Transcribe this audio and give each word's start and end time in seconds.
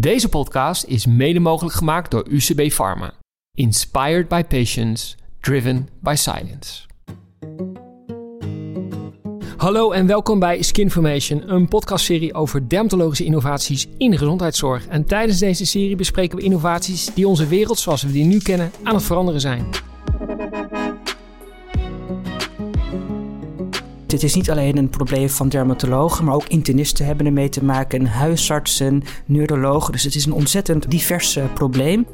Deze 0.00 0.28
podcast 0.28 0.84
is 0.84 1.06
mede 1.06 1.40
mogelijk 1.40 1.74
gemaakt 1.74 2.10
door 2.10 2.26
UCB 2.28 2.70
Pharma. 2.70 3.12
Inspired 3.56 4.28
by 4.28 4.42
patients, 4.42 5.16
driven 5.40 5.88
by 6.00 6.14
science. 6.16 6.82
Hallo 9.56 9.90
en 9.90 10.06
welkom 10.06 10.38
bij 10.38 10.62
Skinformation, 10.62 11.52
een 11.52 11.68
podcastserie 11.68 12.34
over 12.34 12.68
dermatologische 12.68 13.24
innovaties 13.24 13.86
in 13.96 14.10
de 14.10 14.18
gezondheidszorg. 14.18 14.86
En 14.86 15.04
tijdens 15.04 15.38
deze 15.38 15.66
serie 15.66 15.96
bespreken 15.96 16.38
we 16.38 16.44
innovaties 16.44 17.14
die 17.14 17.28
onze 17.28 17.46
wereld 17.46 17.78
zoals 17.78 18.02
we 18.02 18.12
die 18.12 18.24
nu 18.24 18.38
kennen 18.38 18.70
aan 18.82 18.94
het 18.94 19.04
veranderen 19.04 19.40
zijn. 19.40 19.87
Dit 24.08 24.22
is 24.22 24.34
niet 24.34 24.50
alleen 24.50 24.76
een 24.76 24.88
probleem 24.88 25.28
van 25.28 25.48
dermatologen, 25.48 26.24
maar 26.24 26.34
ook 26.34 26.48
internisten 26.48 27.06
hebben 27.06 27.26
ermee 27.26 27.48
te 27.48 27.64
maken, 27.64 28.06
huisartsen, 28.06 29.02
neurologen. 29.24 29.92
Dus 29.92 30.02
het 30.02 30.14
is 30.14 30.26
een 30.26 30.32
ontzettend 30.32 30.90
divers 30.90 31.36
eh, 31.36 31.44
probleem. 31.54 32.06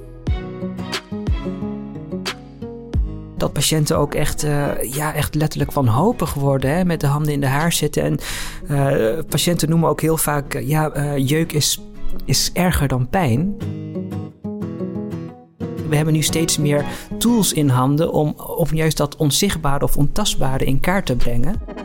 Dat 3.36 3.52
patiënten 3.52 3.98
ook 3.98 4.14
echt, 4.14 4.44
uh, 4.44 4.70
ja, 4.82 5.14
echt 5.14 5.34
letterlijk 5.34 5.72
wanhopig 5.72 6.34
worden, 6.34 6.74
hè, 6.74 6.84
met 6.84 7.00
de 7.00 7.06
handen 7.06 7.32
in 7.32 7.40
de 7.40 7.46
haar 7.46 7.72
zitten. 7.72 8.02
En 8.02 8.18
uh, 8.70 9.22
patiënten 9.28 9.68
noemen 9.68 9.88
ook 9.88 10.00
heel 10.00 10.16
vaak, 10.16 10.60
ja, 10.60 11.16
jeuk 11.18 11.52
is, 11.52 11.80
is 12.24 12.50
erger 12.52 12.88
dan 12.88 13.08
pijn. 13.08 13.56
We 15.88 15.96
hebben 15.96 16.14
nu 16.14 16.22
steeds 16.22 16.58
meer 16.58 16.84
tools 17.18 17.52
in 17.52 17.68
handen 17.68 18.12
om, 18.12 18.34
om 18.56 18.66
juist 18.70 18.96
dat 18.96 19.16
onzichtbare 19.16 19.84
of 19.84 19.96
ontastbare 19.96 20.64
in 20.64 20.80
kaart 20.80 21.06
te 21.06 21.16
brengen. 21.16 21.83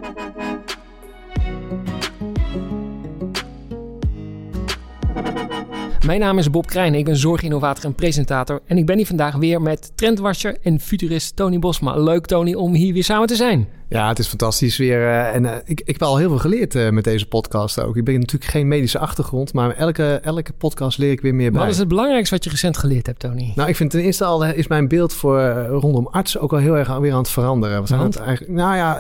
Mijn 6.06 6.20
naam 6.20 6.38
is 6.38 6.50
Bob 6.50 6.66
Krijn, 6.66 6.96
ik 6.96 7.06
ben 7.06 7.18
zorginnovator 7.18 7.86
en 7.86 7.94
presentator. 7.94 8.62
En 8.66 8.78
ik 8.78 8.86
ben 8.86 8.98
hier 8.98 9.06
vandaag 9.06 9.36
weer 9.36 9.62
met 9.62 9.92
trendwasher 9.96 10.58
en 10.62 10.80
futurist 10.80 11.36
Tony 11.36 11.60
Bosma. 11.60 11.96
Leuk 11.98 12.26
Tony 12.26 12.54
om 12.54 12.74
hier 12.74 12.94
weer 12.94 13.04
samen 13.04 13.28
te 13.28 13.36
zijn. 13.36 13.68
Ja, 13.90 14.08
het 14.08 14.20
is 14.20 14.28
fantastisch 14.28 14.78
weer. 14.78 15.00
Uh, 15.00 15.36
en 15.36 15.44
uh, 15.44 15.52
ik, 15.66 15.80
ik 15.80 15.88
heb 15.88 16.02
al 16.02 16.18
heel 16.18 16.30
veel 16.30 16.38
geleerd 16.38 16.76
uh, 16.76 16.90
met 16.90 17.04
deze 17.04 17.28
podcast 17.28 17.82
ook. 17.82 17.98
Ik 17.98 18.04
ben 18.04 18.20
natuurlijk 18.20 18.52
geen 18.52 18.68
medische 18.68 19.00
achtergrond, 19.00 19.54
maar 19.54 19.76
elke, 19.76 20.20
elke 20.24 20.54
podcast 20.54 20.98
leer 20.98 21.12
ik 21.12 21.22
weer 21.22 21.36
meer 21.36 21.52
bij. 21.52 21.62
Wat 21.62 21.70
is 21.70 21.78
het 21.78 21.88
belangrijkste 21.88 22.36
wat 22.36 22.44
je 22.44 22.50
recent 22.50 22.78
geleerd 22.78 23.06
hebt, 23.06 23.20
Tony? 23.20 23.54
Nou, 23.56 23.70
ik 23.70 23.76
vind 23.76 23.92
ten 23.92 24.02
eerste 24.02 24.26
al 24.26 24.46
is 24.46 24.68
mijn 24.68 24.88
beeld 24.88 25.14
voor 25.14 25.66
rondom 25.70 26.08
artsen 26.08 26.42
ook 26.42 26.52
al 26.52 26.58
heel 26.58 26.78
erg 26.78 26.98
weer 26.98 27.12
aan 27.12 27.18
het 27.18 27.30
veranderen. 27.30 27.82
We 27.82 27.88
zijn 27.88 28.00
het 28.00 28.18
eigenlijk, 28.18 28.58
nou 28.58 28.76
ja, 28.76 29.00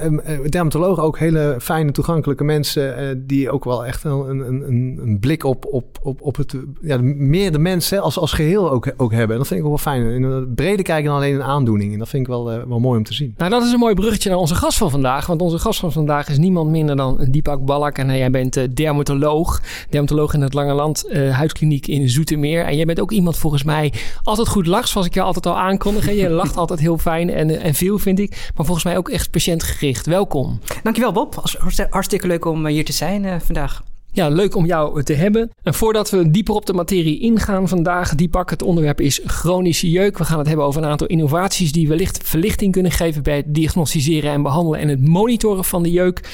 dermatologen 0.49 1.03
ook 1.03 1.19
hele 1.19 1.57
fijne, 1.61 1.91
toegankelijke 1.91 2.43
mensen 2.43 3.23
die 3.27 3.51
ook 3.51 3.63
wel 3.63 3.85
echt 3.85 4.03
een, 4.03 4.11
een, 4.11 4.67
een, 4.67 4.99
een 5.01 5.19
blik 5.19 5.43
op, 5.43 5.65
op, 5.65 5.99
op, 6.01 6.21
op 6.21 6.35
het, 6.35 6.55
ja, 6.81 6.97
meer 7.01 7.51
de 7.51 7.59
mensen 7.59 8.01
als, 8.01 8.17
als 8.19 8.33
geheel 8.33 8.71
ook, 8.71 8.93
ook 8.97 9.11
hebben. 9.11 9.31
En 9.31 9.37
dat 9.37 9.47
vind 9.47 9.59
ik 9.59 9.65
ook 9.65 9.83
wel 9.83 9.93
fijn. 9.93 10.05
In 10.05 10.23
een 10.23 10.53
brede 10.53 10.83
kijken 10.83 11.05
dan 11.05 11.15
alleen 11.15 11.35
een 11.35 11.43
aandoening. 11.43 11.93
En 11.93 11.99
dat 11.99 12.09
vind 12.09 12.21
ik 12.21 12.29
wel, 12.29 12.45
wel 12.45 12.79
mooi 12.79 12.97
om 12.97 13.03
te 13.03 13.13
zien. 13.13 13.33
Nou, 13.37 13.51
dat 13.51 13.63
is 13.63 13.71
een 13.71 13.79
mooi 13.79 13.95
bruggetje 13.95 14.29
naar 14.29 14.37
onze 14.37 14.55
gast 14.55 14.77
van 14.79 14.89
vandaag. 14.89 15.25
Want 15.25 15.41
onze 15.41 15.59
gast 15.59 15.79
van 15.79 15.91
vandaag 15.91 16.29
is 16.29 16.37
niemand 16.37 16.69
minder 16.69 16.95
dan 16.95 17.27
Deepak 17.31 17.65
Balak. 17.65 17.97
En 17.97 18.17
jij 18.17 18.31
bent 18.31 18.57
uh, 18.57 18.63
dermatoloog. 18.73 19.61
Dermatoloog 19.89 20.33
in 20.33 20.41
het 20.41 20.53
Lange 20.53 20.73
Land 20.73 21.05
uh, 21.09 21.35
Huidkliniek 21.35 21.87
in 21.87 22.09
Zoetermeer. 22.09 22.65
En 22.65 22.75
jij 22.75 22.85
bent 22.85 22.99
ook 22.99 23.11
iemand 23.11 23.37
volgens 23.37 23.63
mij 23.63 23.93
altijd 24.23 24.47
goed 24.47 24.67
lacht. 24.67 24.89
Zoals 24.89 25.07
ik 25.07 25.13
je 25.13 25.21
altijd 25.21 25.45
al 25.45 25.57
aankondig. 25.57 26.13
Je 26.13 26.29
lacht 26.41 26.57
altijd 26.57 26.79
heel 26.79 26.97
fijn 26.97 27.29
en, 27.29 27.61
en 27.61 27.73
veel 27.73 27.99
vind 27.99 28.19
ik. 28.19 28.51
Maar 28.55 28.65
volgens 28.65 28.85
mij 28.85 28.97
ook 28.97 29.09
echt 29.09 29.31
patiëntgericht. 29.31 30.05
Welkom. 30.05 30.59
Dankjewel 30.83 31.11
Bob. 31.11 31.43
Hartstikke 31.89 32.27
leuk 32.27 32.45
om 32.45 32.65
hier 32.65 32.85
te 32.85 32.93
zijn 32.93 33.41
vandaag. 33.41 33.81
Ja, 34.11 34.29
leuk 34.29 34.55
om 34.55 34.65
jou 34.65 35.03
te 35.03 35.13
hebben. 35.13 35.49
En 35.63 35.73
voordat 35.73 36.09
we 36.09 36.31
dieper 36.31 36.53
op 36.53 36.65
de 36.65 36.73
materie 36.73 37.19
ingaan 37.19 37.67
vandaag, 37.67 38.15
Diepak, 38.15 38.49
het 38.49 38.61
onderwerp 38.61 39.01
is 39.01 39.21
chronische 39.25 39.89
jeuk. 39.89 40.17
We 40.17 40.25
gaan 40.25 40.37
het 40.37 40.47
hebben 40.47 40.65
over 40.65 40.83
een 40.83 40.89
aantal 40.89 41.07
innovaties 41.07 41.71
die 41.71 41.87
wellicht 41.87 42.19
verlichting 42.23 42.71
kunnen 42.71 42.91
geven 42.91 43.23
bij 43.23 43.35
het 43.35 43.53
diagnosticeren 43.53 44.31
en 44.31 44.41
behandelen 44.41 44.79
en 44.79 44.87
het 44.87 45.07
monitoren 45.07 45.63
van 45.63 45.83
de 45.83 45.91
jeuk. 45.91 46.29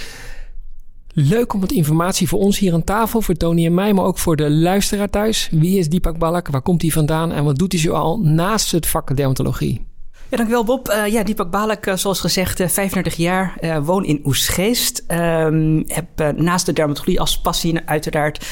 Leuk 1.14 1.54
om 1.54 1.60
wat 1.60 1.72
informatie 1.72 2.28
voor 2.28 2.40
ons 2.40 2.60
hier 2.60 2.74
aan 2.74 2.84
tafel, 2.84 3.22
voor 3.22 3.36
Tony 3.36 3.66
en 3.66 3.74
mij, 3.74 3.94
maar 3.94 4.06
ook 4.06 4.18
voor 4.18 4.36
de 4.36 4.52
luisteraar 4.52 5.10
thuis. 5.10 5.50
Wie 5.52 5.78
is 5.78 5.90
Diepak 5.90 6.18
Balak? 6.18 6.48
Waar 6.48 6.62
komt 6.62 6.82
hij 6.82 6.92
vandaan? 6.92 7.32
En 7.32 7.44
wat 7.44 7.58
doet 7.58 7.72
hij 7.72 7.82
zoal 7.82 8.20
naast 8.20 8.72
het 8.72 8.88
vak 8.88 9.16
dermatologie? 9.16 9.86
Ja, 10.30 10.38
dankjewel 10.38 10.64
Bob. 10.64 10.90
Uh, 10.90 11.08
ja, 11.08 11.24
Deepak 11.24 11.50
Balak, 11.50 11.86
uh, 11.88 11.96
zoals 11.96 12.20
gezegd, 12.20 12.60
uh, 12.60 12.68
35 12.68 13.16
jaar, 13.16 13.58
woon 13.84 14.06
in 14.06 14.22
Oesgeest. 14.24 15.04
Um, 15.08 15.84
heb 15.88 16.34
naast 16.36 16.66
de 16.66 16.74
dermatologie 16.74 17.20
als 17.20 17.42
passie 17.42 17.80
uiteraard 17.86 18.46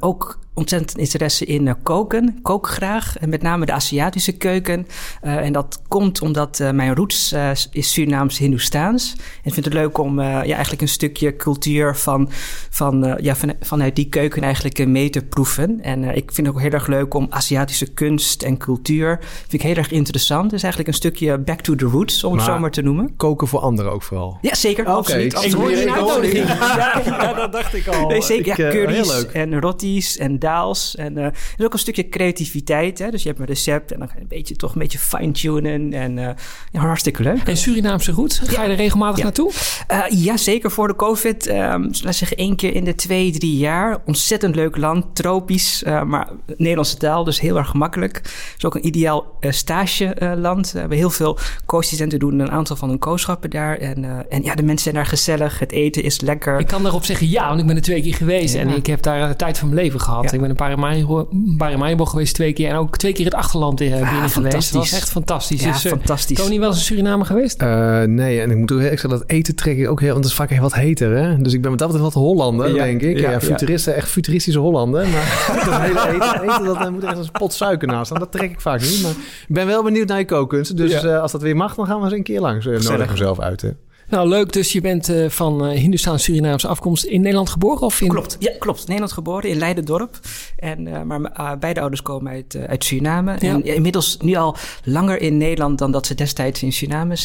ook 0.00 0.38
ontzettend 0.58 0.98
interesse 0.98 1.44
in 1.44 1.66
uh, 1.66 1.72
koken. 1.82 2.38
Kook 2.42 2.68
graag, 2.68 3.18
en 3.18 3.28
met 3.28 3.42
name 3.42 3.66
de 3.66 3.72
Aziatische 3.72 4.32
keuken. 4.32 4.86
Uh, 5.22 5.36
en 5.36 5.52
dat 5.52 5.82
komt 5.88 6.22
omdat 6.22 6.58
uh, 6.60 6.70
mijn 6.70 6.94
roots 6.94 7.34
is 7.70 7.92
Surinaams 7.92 8.38
Hindoestaans. 8.38 9.12
En 9.12 9.44
ik 9.44 9.52
vind 9.52 9.64
het 9.64 9.74
leuk 9.74 9.98
om 9.98 10.20
ja, 10.20 10.42
eigenlijk 10.42 10.82
een 10.82 10.88
stukje 10.88 11.36
cultuur 11.36 11.96
van, 11.96 12.28
van, 12.70 13.16
ja, 13.20 13.36
van, 13.36 13.54
vanuit 13.60 13.96
die 13.96 14.08
keuken 14.08 14.42
eigenlijk 14.42 14.86
mee 14.86 15.10
te 15.10 15.24
proeven. 15.24 15.80
En 15.80 16.04
ik 16.04 16.32
vind 16.32 16.46
het 16.46 16.56
ook 16.56 16.62
heel 16.62 16.70
erg 16.70 16.86
leuk 16.86 17.14
om 17.14 17.26
Aziatische 17.30 17.86
kunst 17.86 18.42
en 18.42 18.56
cultuur. 18.56 19.18
Vind 19.20 19.52
ik 19.52 19.62
heel 19.62 19.76
erg 19.76 19.90
interessant. 19.90 20.50
Dus 20.50 20.62
eigenlijk 20.62 20.92
een 20.92 20.98
stukje 20.98 21.38
back 21.38 21.60
to 21.60 21.74
the 21.74 21.84
roots, 21.84 22.24
om 22.24 22.30
maar 22.30 22.44
het 22.44 22.54
zo 22.54 22.60
maar 22.60 22.70
te 22.70 22.82
noemen. 22.82 23.16
Koken 23.16 23.48
voor 23.48 23.60
anderen 23.60 23.92
ook 23.92 24.02
vooral? 24.02 24.38
Ja, 24.40 24.54
zeker. 24.54 24.84
Okay. 24.84 24.96
Absoluut. 24.96 25.32
Ik, 25.32 25.40
je 25.42 25.92
uitnodiging. 25.92 26.46
Ja, 26.46 27.02
ja, 27.04 27.32
dat 27.32 27.52
dacht 27.52 27.74
ik 27.74 27.86
al. 27.86 28.08
Nee, 28.08 28.22
zeker. 28.22 28.52
Ik, 28.52 28.56
ja, 28.56 28.70
curry's 28.70 29.26
en 29.26 29.60
rotis 29.60 30.16
en 30.16 30.38
daals. 30.48 30.96
En 30.96 31.18
uh, 31.18 31.24
er 31.24 31.32
is 31.56 31.64
ook 31.64 31.72
een 31.72 31.78
stukje 31.78 32.08
creativiteit. 32.08 32.98
Hè? 32.98 33.10
Dus 33.10 33.22
je 33.22 33.28
hebt 33.28 33.40
een 33.40 33.46
recept 33.46 33.92
en 33.92 33.98
dan 33.98 34.08
ga 34.08 34.14
je 34.14 34.20
een 34.20 34.28
beetje, 34.28 34.56
toch 34.56 34.72
een 34.72 34.78
beetje 34.78 34.98
fine-tunen. 34.98 35.92
En 35.92 36.16
uh, 36.16 36.28
ja, 36.72 36.80
hartstikke 36.80 37.22
leuk. 37.22 37.42
En 37.42 37.56
Surinaamse 37.56 38.12
goed? 38.12 38.40
Ga 38.44 38.62
je 38.62 38.68
er 38.68 38.76
regelmatig 38.76 39.22
naartoe? 39.22 39.52
Uh, 39.92 40.04
ja, 40.08 40.36
zeker 40.36 40.70
voor 40.70 40.88
de 40.88 40.96
COVID. 40.96 41.48
Um, 41.48 41.90
laat 42.02 42.14
zeggen 42.14 42.36
één 42.36 42.56
keer 42.56 42.74
in 42.74 42.84
de 42.84 42.94
twee, 42.94 43.30
drie 43.30 43.56
jaar. 43.56 43.98
Ontzettend 44.06 44.54
leuk 44.54 44.76
land, 44.76 45.14
tropisch, 45.14 45.82
maar 45.84 46.28
Nederlandse 46.56 46.96
taal, 46.96 47.24
dus 47.24 47.40
heel 47.40 47.56
erg 47.56 47.68
gemakkelijk. 47.68 48.16
Het 48.16 48.54
is 48.56 48.64
ook 48.64 48.74
een 48.74 48.86
ideaal 48.86 49.38
stageland. 49.40 50.72
we 50.72 50.78
hebben 50.78 50.98
heel 50.98 51.10
veel 51.10 51.38
co-studenten 51.66 52.18
doen 52.18 52.38
een 52.38 52.50
aantal 52.50 52.76
van 52.76 52.88
hun 52.88 52.98
kooschappen 52.98 53.50
daar. 53.50 53.76
En, 53.76 54.28
en 54.28 54.42
ja, 54.42 54.54
de 54.54 54.62
mensen 54.62 54.82
zijn 54.82 54.94
daar 54.94 55.06
gezellig. 55.06 55.58
Het 55.58 55.72
eten 55.72 56.02
is 56.02 56.20
lekker. 56.20 56.58
Ik 56.58 56.66
kan 56.66 56.82
daarop 56.82 57.04
zeggen 57.04 57.28
ja, 57.28 57.48
want 57.48 57.60
ik 57.60 57.66
ben 57.66 57.76
er 57.76 57.82
twee 57.82 58.02
keer 58.02 58.14
geweest. 58.14 58.54
Ja. 58.54 58.60
En 58.60 58.68
ik 58.68 58.86
heb 58.86 59.02
daar 59.02 59.28
de 59.28 59.36
tijd 59.36 59.58
van 59.58 59.68
mijn 59.68 59.80
leven 59.80 60.00
gehad. 60.00 60.27
Ja. 60.30 60.36
Ik 60.36 60.40
ben 60.40 60.50
een 60.50 60.56
paar 60.56 61.26
Paramaribo 61.56 62.04
geweest 62.04 62.34
twee 62.34 62.52
keer. 62.52 62.68
En 62.68 62.76
ook 62.76 62.96
twee 62.96 63.12
keer 63.12 63.24
het 63.24 63.34
achterland 63.34 63.80
in, 63.80 63.90
binnen 63.90 64.08
ah, 64.08 64.30
geweest. 64.30 64.72
Dat 64.72 64.82
was 64.82 64.92
echt 64.92 65.10
fantastisch. 65.10 65.62
Ja, 65.62 65.72
dus, 65.72 65.80
fantastisch. 65.80 66.38
Tony 66.38 66.58
wel 66.58 66.68
eens 66.68 66.78
in 66.78 66.84
Suriname 66.84 67.24
geweest? 67.24 67.62
Uh, 67.62 68.02
nee, 68.02 68.40
en 68.40 68.50
ik 68.50 68.56
moet 68.56 68.72
ook 68.72 68.78
eerlijk 68.78 69.00
zeggen, 69.00 69.18
dat 69.18 69.28
eten 69.30 69.54
trek 69.54 69.78
ik 69.78 69.88
ook 69.88 70.00
heel... 70.00 70.12
Want 70.12 70.24
het 70.24 70.32
is 70.32 70.38
vaak 70.38 70.50
echt 70.50 70.60
wat 70.60 70.74
heter, 70.74 71.16
hè? 71.16 71.36
Dus 71.36 71.52
ik 71.52 71.60
ben 71.60 71.70
met 71.70 71.78
dat 71.78 71.88
betreft 71.88 72.14
wat 72.14 72.22
Hollander, 72.22 72.74
ja, 72.74 72.84
denk 72.84 73.02
ik. 73.02 73.18
Ja, 73.18 73.30
ja 73.30 73.40
futuristen, 73.40 73.94
echt 73.94 74.08
futuristische 74.08 74.60
Hollanden. 74.60 75.10
Maar 75.10 75.62
dat 75.64 75.80
hele 75.80 76.08
eten, 76.08 76.42
eten 76.42 76.64
dat 76.64 76.90
moet 76.90 77.04
echt 77.04 77.16
een 77.16 77.30
pot 77.32 77.52
suiker 77.52 77.88
naast 77.88 78.06
staan. 78.06 78.18
Dat 78.18 78.32
trek 78.32 78.50
ik 78.50 78.60
vaak 78.60 78.80
niet. 78.80 79.02
Maar 79.02 79.10
ik 79.48 79.54
ben 79.54 79.66
wel 79.66 79.82
benieuwd 79.82 80.08
naar 80.08 80.18
je 80.18 80.24
kookkunst. 80.24 80.76
Dus 80.76 81.04
uh, 81.04 81.20
als 81.20 81.32
dat 81.32 81.42
weer 81.42 81.56
mag, 81.56 81.74
dan 81.74 81.86
gaan 81.86 81.98
we 81.98 82.04
eens 82.04 82.12
een 82.12 82.22
keer 82.22 82.40
langs. 82.40 82.66
Uh, 82.66 82.80
nodig 82.80 83.10
mezelf 83.10 83.40
uit, 83.40 83.62
hè? 83.62 83.70
Nou, 84.08 84.28
leuk. 84.28 84.52
Dus 84.52 84.72
je 84.72 84.80
bent 84.80 85.10
uh, 85.10 85.28
van 85.28 85.70
uh, 85.70 85.78
Hindoestaans-Surinaamse 85.78 86.68
afkomst 86.68 87.04
in 87.04 87.20
Nederland 87.20 87.50
geboren? 87.50 87.82
Of 87.82 88.00
in... 88.00 88.08
Klopt, 88.08 88.36
ja, 88.38 88.52
klopt. 88.58 88.86
Nederland 88.86 89.12
geboren, 89.12 89.50
in 89.50 89.56
Leidendorp. 89.58 90.18
En, 90.56 90.86
uh, 90.86 91.02
maar 91.02 91.58
beide 91.58 91.80
ouders 91.80 92.02
komen 92.02 92.32
uit, 92.32 92.58
uit 92.66 92.84
Suriname. 92.84 93.36
Ja. 93.38 93.52
En 93.52 93.64
inmiddels 93.64 94.16
nu 94.20 94.34
al 94.34 94.56
langer 94.84 95.20
in 95.20 95.36
Nederland 95.36 95.78
dan 95.78 95.90
dat 95.90 96.06
ze 96.06 96.14
destijds 96.14 96.62
in 96.62 96.72
Suriname 96.72 97.16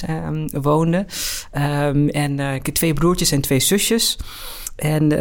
woonden. 0.51 1.07
Um, 1.57 2.09
en 2.09 2.39
ik 2.39 2.65
heb 2.65 2.75
twee 2.75 2.93
broertjes 2.93 3.31
en 3.31 3.41
twee 3.41 3.59
zusjes. 3.59 4.17
En, 4.75 5.11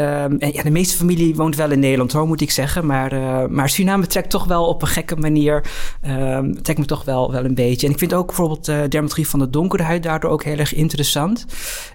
en, 0.40 0.52
ja, 0.52 0.62
de 0.62 0.70
meeste 0.70 0.96
familie 0.96 1.34
woont 1.34 1.56
wel 1.56 1.70
in 1.70 1.78
Nederland, 1.78 2.12
hoor, 2.12 2.26
moet 2.26 2.40
ik 2.40 2.50
zeggen. 2.50 2.86
Maar, 2.86 3.12
uh, 3.12 3.46
maar 3.46 3.68
Suriname 3.68 4.06
trekt 4.06 4.30
toch 4.30 4.44
wel 4.44 4.66
op 4.66 4.82
een 4.82 4.88
gekke 4.88 5.16
manier. 5.16 5.64
Um, 6.06 6.62
trekt 6.62 6.78
me 6.78 6.84
toch 6.84 7.04
wel, 7.04 7.32
wel 7.32 7.44
een 7.44 7.54
beetje. 7.54 7.86
En 7.86 7.92
ik 7.92 7.98
vind 7.98 8.14
ook 8.14 8.26
bijvoorbeeld 8.26 8.68
uh, 8.68 8.74
dermatologie 8.74 9.28
van 9.28 9.38
de 9.38 9.50
donkere 9.50 9.82
huid 9.82 10.02
daardoor 10.02 10.30
ook 10.30 10.44
heel 10.44 10.56
erg 10.56 10.74
interessant. 10.74 11.46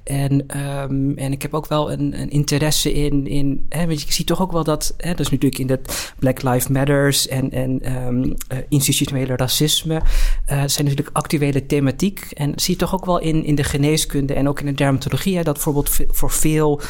En, 0.04 0.32
um, 0.32 1.18
en 1.18 1.32
ik 1.32 1.42
heb 1.42 1.54
ook 1.54 1.68
wel 1.68 1.92
een, 1.92 2.22
een 2.22 2.30
interesse 2.30 2.94
in. 2.94 3.28
in 3.28 3.66
hè, 3.70 3.86
weet 3.86 4.00
je, 4.00 4.06
ik 4.06 4.12
zie 4.12 4.26
toch 4.26 4.42
ook 4.42 4.52
wel 4.52 4.64
dat. 4.64 4.94
Hè, 4.98 5.10
dat 5.10 5.20
is 5.20 5.30
natuurlijk 5.30 5.62
in 5.62 5.68
dat 5.68 6.14
Black 6.20 6.42
Lives 6.42 6.68
Matters 6.68 7.28
en, 7.28 7.52
en 7.52 7.82
uh, 7.84 8.58
institutionele 8.70 9.36
racisme. 9.36 9.94
Uh, 9.94 10.02
zijn 10.48 10.88
natuurlijk 10.88 11.18
actuele 11.18 11.66
thematiek. 11.66 12.28
En 12.34 12.54
zie 12.56 12.74
je 12.74 12.80
toch 12.80 12.94
ook 12.94 13.06
wel 13.06 13.20
in, 13.20 13.44
in 13.44 13.56
de 13.56 13.64
geneeskunde 13.64 14.34
en 14.34 14.48
ook 14.48 14.60
in 14.60 14.66
de 14.66 14.74
dermatologie. 14.74 15.38
Hè, 15.38 15.44
dat 15.44 15.54
bijvoorbeeld 15.54 15.90
voor 16.08 16.32
veel. 16.32 16.82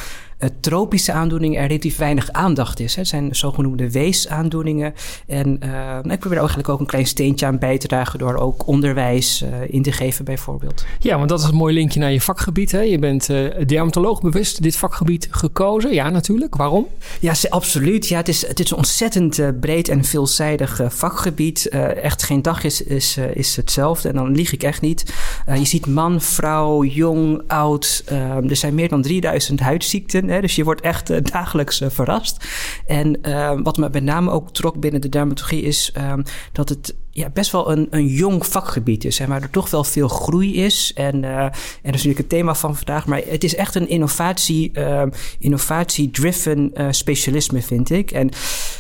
Tropische 0.60 1.12
aandoeningen 1.12 1.62
er 1.62 1.68
relatief 1.68 1.98
weinig 1.98 2.32
aandacht 2.32 2.80
is. 2.80 2.96
Hè. 2.96 3.02
Het 3.02 3.10
zijn 3.10 3.36
zogenoemde 3.36 3.92
weesaandoeningen. 3.92 4.94
En 5.28 5.58
nou, 5.60 6.12
ik 6.12 6.20
probeer 6.20 6.38
eigenlijk 6.38 6.70
ook 6.70 6.80
een 6.80 6.86
klein 6.86 7.08
steentje 7.08 7.46
aan 7.46 7.58
bij 7.58 7.78
te 7.78 7.88
dragen 7.88 8.20
door 8.20 8.36
ook 8.36 8.68
onderwijs 8.68 9.44
in 9.68 9.82
te 9.82 9.92
geven 9.92 10.26
bijvoorbeeld. 10.26 10.86
Ja, 11.00 11.18
want 11.18 11.30
dat 11.30 11.40
is 11.40 11.46
een 11.46 11.56
mooi 11.56 11.74
linkje 11.74 12.00
naar 12.00 12.12
je 12.12 12.22
vakgebied. 12.22 12.72
Hè? 12.72 12.80
Je 12.80 13.00
bent 13.00 13.28
dermatoloog 13.68 14.22
bewust 14.22 14.62
dit 14.62 14.76
vakgebied 14.76 15.28
gekozen. 15.32 15.94
Ja, 15.94 16.10
natuurlijk. 16.10 16.56
Waarom? 16.56 16.88
Ja, 17.20 17.34
absoluut. 17.50 18.08
Ja, 18.08 18.18
het 18.18 18.28
is, 18.28 18.48
het 18.48 18.60
is 18.60 18.72
een 18.72 18.78
ontzettend 18.78 19.60
breed 19.60 19.90
en 19.90 20.04
veelzijdig 20.04 20.82
vakgebied. 20.88 21.70
echt 21.70 22.24
geen 22.24 22.42
dag 22.42 22.64
is, 22.64 22.82
is, 22.82 23.18
is 23.34 23.56
hetzelfde. 23.56 24.10
En 24.10 24.16
dan 24.16 24.32
lieg 24.32 24.54
ik 24.54 24.64
echt 24.64 24.82
niet. 24.82 25.14
je 25.56 25.66
ziet 25.66 25.88
man, 25.88 26.22
vrouw, 26.22 26.84
jong, 26.84 27.42
oud. 27.48 28.04
er 28.48 28.56
zijn 28.56 28.76
meer 28.76 28.90
dan 28.90 29.02
3000 29.02 29.60
huidziekten. 29.60 30.27
Dus 30.28 30.56
je 30.56 30.64
wordt 30.64 30.82
echt 30.82 31.10
uh, 31.10 31.18
dagelijks 31.22 31.82
uh, 31.82 31.90
verrast. 31.90 32.48
En 32.86 33.20
uh, 33.28 33.60
wat 33.64 33.78
me 33.78 33.90
met 33.92 34.04
name 34.04 34.32
ook 34.32 34.52
trok 34.52 34.80
binnen 34.80 35.02
de 35.02 35.10
dermatologie 35.10 35.62
is 35.62 35.94
dat 36.52 36.70
het 36.70 36.96
ja, 37.18 37.30
best 37.30 37.52
wel 37.52 37.72
een, 37.72 37.88
een 37.90 38.08
jong 38.08 38.46
vakgebied 38.46 39.06
is. 39.06 39.20
En 39.20 39.30
waar 39.30 39.42
er 39.42 39.50
toch 39.50 39.70
wel 39.70 39.84
veel 39.84 40.08
groei 40.08 40.64
is. 40.64 40.92
En, 40.96 41.24
uh, 41.24 41.42
en 41.42 41.52
dat 41.52 41.54
is 41.82 41.92
natuurlijk 41.92 42.18
het 42.18 42.30
thema 42.30 42.56
van 42.56 42.76
vandaag. 42.76 43.06
Maar 43.06 43.22
het 43.28 43.44
is 43.44 43.56
echt 43.56 43.76
een 43.76 43.90
innovatie, 43.90 44.72
uh, 44.74 45.02
innovatie-driven 45.40 46.72
uh, 46.74 46.88
specialisme, 46.90 47.62
vind 47.62 47.90
ik. 47.90 48.12
En 48.12 48.30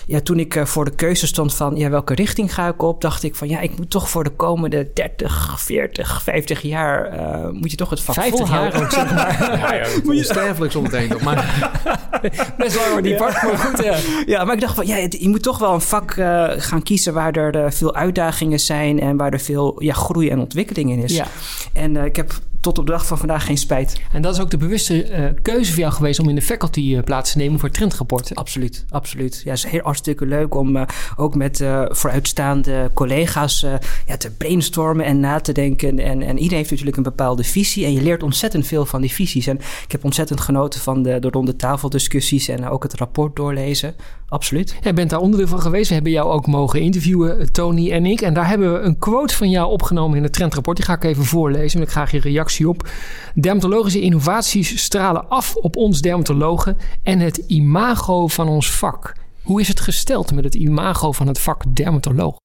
ja, 0.06 0.20
toen 0.20 0.40
ik 0.40 0.62
voor 0.64 0.86
de 0.86 0.96
keuze 0.96 1.28
stond 1.28 1.54
van 1.54 1.76
ja, 1.76 1.90
welke 1.90 2.14
richting 2.14 2.54
ga 2.54 2.68
ik 2.68 2.82
op, 2.82 3.02
dacht 3.02 3.24
ik 3.24 3.36
van 3.36 3.50
ja, 3.50 3.60
ik 3.60 3.78
moet 3.78 3.90
toch 3.90 4.10
voor 4.10 4.24
de 4.24 4.30
komende 4.30 4.90
30, 4.94 5.62
40, 5.62 6.22
50 6.22 6.62
jaar 6.62 7.16
moet 7.54 7.72
je 7.72 7.78
toch 7.78 7.90
het 7.90 8.02
vak 8.02 8.16
50 8.16 8.50
jaar 8.50 8.82
ook, 8.82 8.92
zeg 9.02 9.14
maar. 9.14 9.58
ja, 9.60 9.74
ja, 9.74 9.88
moet 10.04 10.18
je 10.18 10.24
sterfelijk 10.24 10.72
zometeen 10.72 11.10
nog. 11.10 11.22
Maar... 11.22 11.72
Best 12.58 12.76
lang 12.76 12.94
maar 12.94 13.02
die 13.02 13.16
pak, 13.16 13.44
maar 13.44 13.58
goed. 13.58 13.84
Ja. 13.84 13.98
ja, 14.26 14.44
maar 14.44 14.54
ik 14.56 14.62
dacht 14.62 14.76
van 14.76 14.88
ja, 14.88 14.96
je 14.96 15.30
moet 15.30 15.44
toch 15.44 15.58
wel 15.58 15.74
een 15.74 15.82
vak 15.82 16.12
gaan 16.58 16.84
kiezen 16.84 17.14
waar 17.14 17.36
er 17.36 17.74
veel 17.74 17.96
uitdagingen 18.28 18.60
zijn 18.60 19.00
en 19.00 19.18
waar 19.18 19.34
er 19.34 19.40
veel 19.40 19.84
ja, 19.84 19.94
groei 19.94 20.30
en 20.30 20.40
ontwikkeling 20.40 20.92
in 20.92 21.04
is. 21.04 21.16
Ja. 21.16 21.28
En 21.74 21.96
uh, 21.96 22.06
ik 22.06 22.16
heb 22.16 22.40
tot 22.68 22.78
op 22.78 22.86
de 22.86 22.92
dag 22.92 23.06
van 23.06 23.18
vandaag 23.18 23.46
geen 23.46 23.58
spijt. 23.58 24.02
En 24.12 24.22
dat 24.22 24.34
is 24.34 24.40
ook 24.40 24.50
de 24.50 24.58
bewuste 24.58 25.10
uh, 25.10 25.26
keuze 25.42 25.72
voor 25.72 25.80
jou 25.80 25.94
geweest 25.94 26.20
om 26.20 26.30
in 26.30 26.36
de 26.36 26.42
faculty 26.42 26.82
uh, 26.82 27.04
plaats 27.04 27.32
te 27.32 27.38
nemen 27.38 27.60
voor 27.60 27.70
trendrapporten? 27.70 28.36
Absoluut, 28.36 28.86
absoluut. 28.90 29.42
Ja, 29.44 29.50
het 29.50 29.64
is 29.64 29.72
heel 29.72 29.84
hartstikke 29.84 30.26
leuk 30.26 30.56
om 30.56 30.76
uh, 30.76 30.82
ook 31.16 31.36
met 31.36 31.64
vooruitstaande 31.88 32.92
collega's 32.94 33.66
ja, 34.06 34.18
te 34.18 34.32
brainstormen 34.32 35.06
en 35.06 35.20
na 35.20 35.40
te 35.40 35.52
denken. 35.52 36.00
En, 36.00 36.22
en 36.22 36.38
iedereen 36.38 36.58
heeft 36.58 36.70
natuurlijk 36.70 36.98
een 36.98 37.04
bepaalde 37.04 37.44
visie 37.44 37.86
en 37.86 37.94
je 37.94 38.02
leert 38.02 38.24
ontzettend 38.24 38.68
veel 38.68 38.86
van 38.86 39.02
die 39.02 39.12
visies. 39.12 39.48
En 39.48 39.58
ik 39.58 39.92
heb 39.92 40.04
ontzettend 40.04 40.40
genoten 40.40 40.80
van 40.80 41.04
de, 41.04 41.20
de 41.20 41.30
ronde 41.30 41.56
tafeldiscussies 41.56 42.48
en 42.48 42.70
ook 42.70 42.84
het 42.84 42.94
rapport 42.94 43.36
doorlezen. 43.36 43.96
Absoluut. 44.30 44.76
Jij 44.82 44.94
bent 44.94 45.10
daar 45.10 45.20
onderdeel 45.20 45.48
van 45.48 45.62
geweest. 45.62 45.88
We 45.88 45.94
hebben 45.94 46.12
jou 46.12 46.30
ook 46.30 46.48
mogen 46.48 46.82
interviewen, 46.82 47.52
Tony 47.52 47.92
en 47.92 48.06
ik. 48.06 48.22
En 48.22 48.34
daar 48.34 48.48
hebben 48.48 48.74
we 48.74 48.80
een 48.80 49.00
quote 49.00 49.36
van 49.36 49.50
jou 49.50 49.72
opgenomen 49.72 50.18
in 50.18 50.24
het 50.24 50.34
trendrapport. 50.34 50.78
Die 50.78 50.86
ga 50.86 50.94
ik 50.94 51.04
even 51.04 51.24
voorlezen 51.24 51.80
en 51.80 51.86
ik 51.86 51.92
graag 51.92 52.12
je 52.12 52.20
reactie 52.20 52.57
op. 52.66 52.90
Dermatologische 53.36 54.02
innovaties 54.02 54.84
stralen 54.84 55.30
af 55.30 55.56
op 55.56 55.76
ons 55.76 56.02
dermatologen 56.02 56.78
en 57.04 57.20
het 57.20 57.38
imago 57.38 58.28
van 58.28 58.48
ons 58.48 58.72
vak. 58.72 59.16
Hoe 59.42 59.62
is 59.62 59.68
het 59.68 59.80
gesteld 59.80 60.34
met 60.34 60.44
het 60.44 60.56
imago 60.56 61.12
van 61.12 61.28
het 61.28 61.40
vak 61.40 61.64
dermatoloog? 61.76 62.36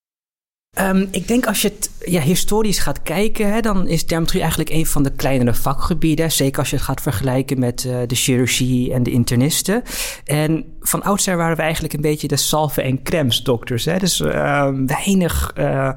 Um, 0.79 1.07
ik 1.11 1.27
denk 1.27 1.45
als 1.45 1.61
je 1.61 1.67
het 1.67 1.89
ja, 2.05 2.21
historisch 2.21 2.79
gaat 2.79 3.01
kijken, 3.01 3.53
hè, 3.53 3.59
dan 3.59 3.87
is 3.87 4.05
dermatologie 4.05 4.41
eigenlijk 4.41 4.69
een 4.69 4.85
van 4.85 5.03
de 5.03 5.11
kleinere 5.11 5.53
vakgebieden. 5.53 6.31
Zeker 6.31 6.59
als 6.59 6.69
je 6.69 6.75
het 6.75 6.85
gaat 6.85 7.01
vergelijken 7.01 7.59
met 7.59 7.83
uh, 7.83 7.97
de 8.07 8.15
chirurgie 8.15 8.93
en 8.93 9.03
de 9.03 9.11
internisten. 9.11 9.83
En 10.25 10.65
van 10.79 11.03
oudsher 11.03 11.37
waren 11.37 11.55
we 11.55 11.61
eigenlijk 11.61 11.93
een 11.93 12.01
beetje 12.01 12.27
de 12.27 12.35
salve- 12.35 12.81
en 12.81 13.03
crèmes 13.03 13.43
dokters. 13.43 13.83
Dus 13.83 14.19
uh, 14.19 14.69
weinig. 14.85 15.53
Uh, 15.57 15.91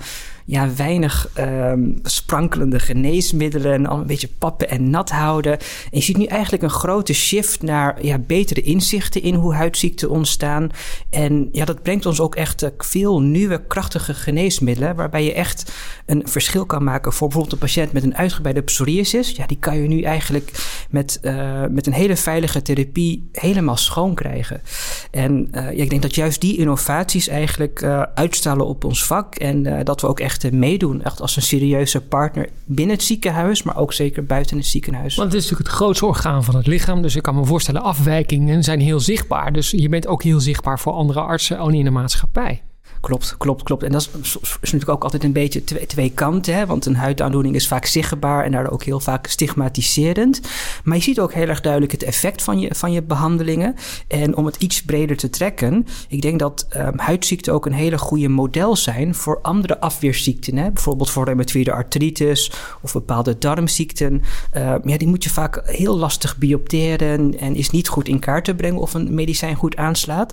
ja, 0.47 0.75
weinig 0.75 1.31
um, 1.39 1.99
sprankelende 2.03 2.79
geneesmiddelen 2.79 3.73
en 3.73 3.87
al 3.87 3.99
een 3.99 4.07
beetje 4.07 4.29
pappen 4.39 4.71
en 4.71 4.91
nat 4.91 5.11
houden. 5.11 5.53
En 5.59 5.67
je 5.91 6.01
ziet 6.01 6.17
nu 6.17 6.25
eigenlijk 6.25 6.63
een 6.63 6.71
grote 6.71 7.13
shift 7.13 7.63
naar 7.63 8.05
ja, 8.05 8.19
betere 8.19 8.63
inzichten 8.63 9.23
in 9.23 9.35
hoe 9.35 9.55
huidziekten 9.55 10.11
ontstaan. 10.11 10.71
En 11.11 11.49
ja, 11.53 11.65
dat 11.65 11.83
brengt 11.83 12.07
ons 12.07 12.21
ook 12.21 12.35
echt 12.35 12.63
uh, 12.63 12.69
veel 12.79 13.21
nieuwe, 13.21 13.63
krachtige 13.67 14.15
geneesmiddelen, 14.15 14.97
waarbij 14.97 15.25
je 15.25 15.33
echt 15.33 15.73
een 16.07 16.23
verschil 16.25 16.67
kan 16.67 16.85
maken 16.85 17.13
voor 17.13 17.29
bijvoorbeeld 17.29 17.53
een 17.53 17.67
patiënt 17.67 17.93
met 17.93 18.03
een 18.03 18.17
uitgebreide 18.17 18.63
psoriasis. 18.63 19.31
Ja, 19.31 19.47
die 19.47 19.59
kan 19.59 19.83
je 19.83 19.89
nu 19.89 20.03
eigenlijk 20.03 20.53
met, 20.91 21.19
uh, 21.23 21.65
met 21.71 21.87
een 21.87 21.93
hele 21.93 22.17
veilige 22.17 22.63
therapie 22.63 23.29
helemaal 23.33 23.77
schoon 23.77 24.15
krijgen. 24.15 24.63
En 25.11 25.49
uh, 25.53 25.63
ja, 25.63 25.83
ik 25.83 25.91
denk 25.91 26.03
dat 26.03 26.15
juist 26.15 26.41
die 26.41 26.57
innovaties 26.57 27.29
eigenlijk 27.29 27.83
uitstralen 28.15 28.67
op 28.67 28.85
ons 28.85 29.05
vak 29.05 29.35
en 29.35 29.85
dat 29.85 30.01
we 30.01 30.07
ook 30.07 30.21
echt 30.21 30.36
echt 30.45 30.53
meedoen. 30.53 31.03
Echt 31.03 31.21
als 31.21 31.37
een 31.37 31.43
serieuze 31.43 32.01
partner 32.01 32.49
binnen 32.65 32.97
het 32.97 33.05
ziekenhuis, 33.05 33.63
maar 33.63 33.77
ook 33.77 33.93
zeker 33.93 34.25
buiten 34.25 34.57
het 34.57 34.67
ziekenhuis. 34.67 35.15
Want 35.15 35.33
het 35.33 35.43
is 35.43 35.43
natuurlijk 35.43 35.71
het 35.71 35.79
grootste 35.79 36.07
orgaan 36.07 36.45
van 36.45 36.57
het 36.57 36.67
lichaam. 36.67 37.03
Dus 37.03 37.17
ik 37.17 37.23
kan 37.23 37.35
me 37.35 37.45
voorstellen, 37.45 37.83
afwijkingen 37.83 38.63
zijn 38.63 38.81
heel 38.81 39.01
zichtbaar. 39.01 39.53
Dus 39.53 39.71
je 39.71 39.89
bent 39.89 40.07
ook 40.07 40.23
heel 40.23 40.41
zichtbaar 40.41 40.81
voor 40.81 40.93
andere 40.93 41.21
artsen, 41.21 41.59
ook 41.59 41.71
niet 41.71 41.79
in 41.79 41.85
de 41.85 41.91
maatschappij. 41.91 42.63
Klopt, 43.01 43.35
klopt, 43.39 43.63
klopt. 43.63 43.83
En 43.83 43.93
dat 43.93 44.09
is, 44.23 44.39
natuurlijk 44.61 44.91
ook 44.91 45.03
altijd 45.03 45.25
een 45.25 45.33
beetje 45.33 45.65
twee, 45.65 45.87
twee 45.87 46.11
kanten. 46.11 46.55
Hè? 46.55 46.67
Want 46.67 46.87
een 46.87 46.97
huidaandoening 46.97 47.55
is 47.55 47.69
vaak 47.69 47.85
zichtbaar 47.85 48.45
en 48.45 48.53
daardoor 48.53 48.73
ook 48.73 48.85
heel 48.85 49.01
vaak 49.01 49.27
stigmatiserend. 49.27 50.41
Maar 50.85 50.97
je 50.97 51.03
ziet 51.03 51.21
ook 51.21 51.33
heel 51.33 51.49
erg 51.49 51.61
duidelijk 51.61 51.93
het 51.93 52.03
effect 52.03 52.43
van 52.43 52.59
je, 52.59 52.75
van 52.75 52.93
je 52.93 53.03
behandelingen. 53.03 53.75
En 54.09 54.37
om 54.37 54.47
het 54.47 54.57
iets 54.57 54.83
breder 54.83 55.17
te 55.17 55.31
trekken, 55.31 55.87
ik 56.09 56.23
denk 56.23 56.39
dat 56.39 56.67
um, 56.77 56.99
huidziekten 56.99 57.53
ook 57.53 57.67
een 57.67 57.73
hele 57.73 57.99
goede 57.99 58.29
model 58.29 58.77
zijn 58.77 59.15
voor 59.15 59.39
andere 59.43 59.81
afweerziekten. 59.81 60.57
Hè? 60.57 60.71
Bijvoorbeeld 60.71 61.11
voor 61.11 61.25
reumatoïde 61.25 61.73
artritis 61.73 62.53
of 62.83 62.93
bepaalde 62.93 63.39
darmziekten. 63.39 64.23
Uh, 64.57 64.75
ja, 64.85 64.97
die 64.97 65.09
moet 65.09 65.25
je 65.25 65.31
vaak 65.31 65.63
heel 65.65 65.97
lastig 65.97 66.37
biopteren 66.37 67.39
en 67.39 67.55
is 67.55 67.71
niet 67.71 67.89
goed 67.89 68.09
in 68.09 68.19
kaart 68.19 68.45
te 68.45 68.55
brengen 68.55 68.81
of 68.81 68.95
een 68.95 69.15
medicijn 69.15 69.57
goed 69.57 69.77
aanslaat. 69.77 70.33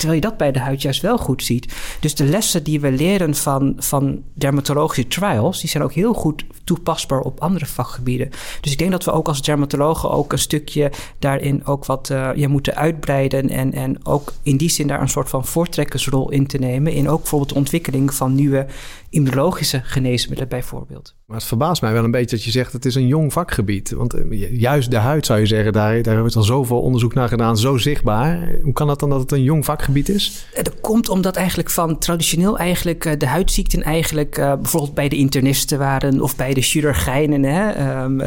Terwijl 0.00 0.20
je 0.20 0.28
dat 0.28 0.36
bij 0.36 0.52
de 0.52 0.58
huid 0.58 0.82
juist 0.82 1.02
wel 1.02 1.18
goed 1.18 1.44
ziet. 1.44 1.74
Dus 2.00 2.14
de 2.14 2.24
lessen 2.24 2.64
die 2.64 2.80
we 2.80 2.92
leren 2.92 3.34
van, 3.34 3.74
van 3.78 4.22
dermatologische 4.34 5.08
trials, 5.08 5.60
die 5.60 5.70
zijn 5.70 5.82
ook 5.82 5.92
heel 5.92 6.12
goed 6.12 6.44
toepasbaar 6.64 7.20
op 7.20 7.40
andere 7.40 7.66
vakgebieden. 7.66 8.30
Dus 8.60 8.72
ik 8.72 8.78
denk 8.78 8.90
dat 8.90 9.04
we 9.04 9.10
ook 9.10 9.28
als 9.28 9.42
dermatologen 9.42 10.10
ook 10.10 10.32
een 10.32 10.38
stukje 10.38 10.92
daarin 11.18 11.66
ook 11.66 11.84
wat 11.84 12.08
uh, 12.12 12.30
ja, 12.34 12.48
moeten 12.48 12.74
uitbreiden. 12.74 13.48
En, 13.48 13.72
en 13.72 14.06
ook 14.06 14.32
in 14.42 14.56
die 14.56 14.70
zin 14.70 14.86
daar 14.86 15.00
een 15.00 15.08
soort 15.08 15.28
van 15.28 15.44
voortrekkersrol 15.44 16.30
in 16.30 16.46
te 16.46 16.58
nemen. 16.58 16.92
In 16.92 17.08
ook 17.08 17.20
bijvoorbeeld 17.20 17.50
de 17.50 17.58
ontwikkeling 17.58 18.14
van 18.14 18.34
nieuwe 18.34 18.66
immunologische 19.10 19.80
geneesmiddelen 19.84 20.48
bijvoorbeeld. 20.48 21.14
Maar 21.26 21.36
het 21.36 21.46
verbaast 21.46 21.82
mij 21.82 21.92
wel 21.92 22.04
een 22.04 22.10
beetje 22.10 22.36
dat 22.36 22.44
je 22.44 22.50
zegt 22.50 22.72
het 22.72 22.84
is 22.84 22.94
een 22.94 23.06
jong 23.06 23.32
vakgebied. 23.32 23.90
Want 23.90 24.14
eh, 24.14 24.58
juist 24.58 24.90
de 24.90 24.96
huid 24.96 25.26
zou 25.26 25.40
je 25.40 25.46
zeggen, 25.46 25.72
daar, 25.72 26.02
daar 26.02 26.20
wordt 26.20 26.36
al 26.36 26.42
zoveel 26.42 26.80
onderzoek 26.80 27.14
naar 27.14 27.28
gedaan, 27.28 27.58
zo 27.58 27.76
zichtbaar. 27.76 28.58
Hoe 28.62 28.72
kan 28.72 28.86
dat 28.86 29.00
dan 29.00 29.10
dat 29.10 29.20
het 29.20 29.32
een 29.32 29.42
jong 29.42 29.64
vakgebied 29.64 30.08
is? 30.08 30.46
Eh, 30.54 30.62
dat 30.64 30.80
komt 30.80 31.08
omdat 31.08 31.36
eigenlijk 31.36 31.70
van 31.70 31.98
traditioneel 31.98 32.58
eigenlijk 32.58 33.04
eh, 33.04 33.12
de 33.18 33.26
huidziekten 33.26 33.82
eigenlijk 33.82 34.34
bijvoorbeeld 34.34 34.94
bij 34.94 35.08
de 35.08 35.16
internisten 35.16 35.78
waren 35.78 36.20
of 36.20 36.36
bij 36.36 36.54
de 36.54 36.62
chirurgijnen. 36.62 37.42
Hè? 37.42 38.02
Um, 38.02 38.20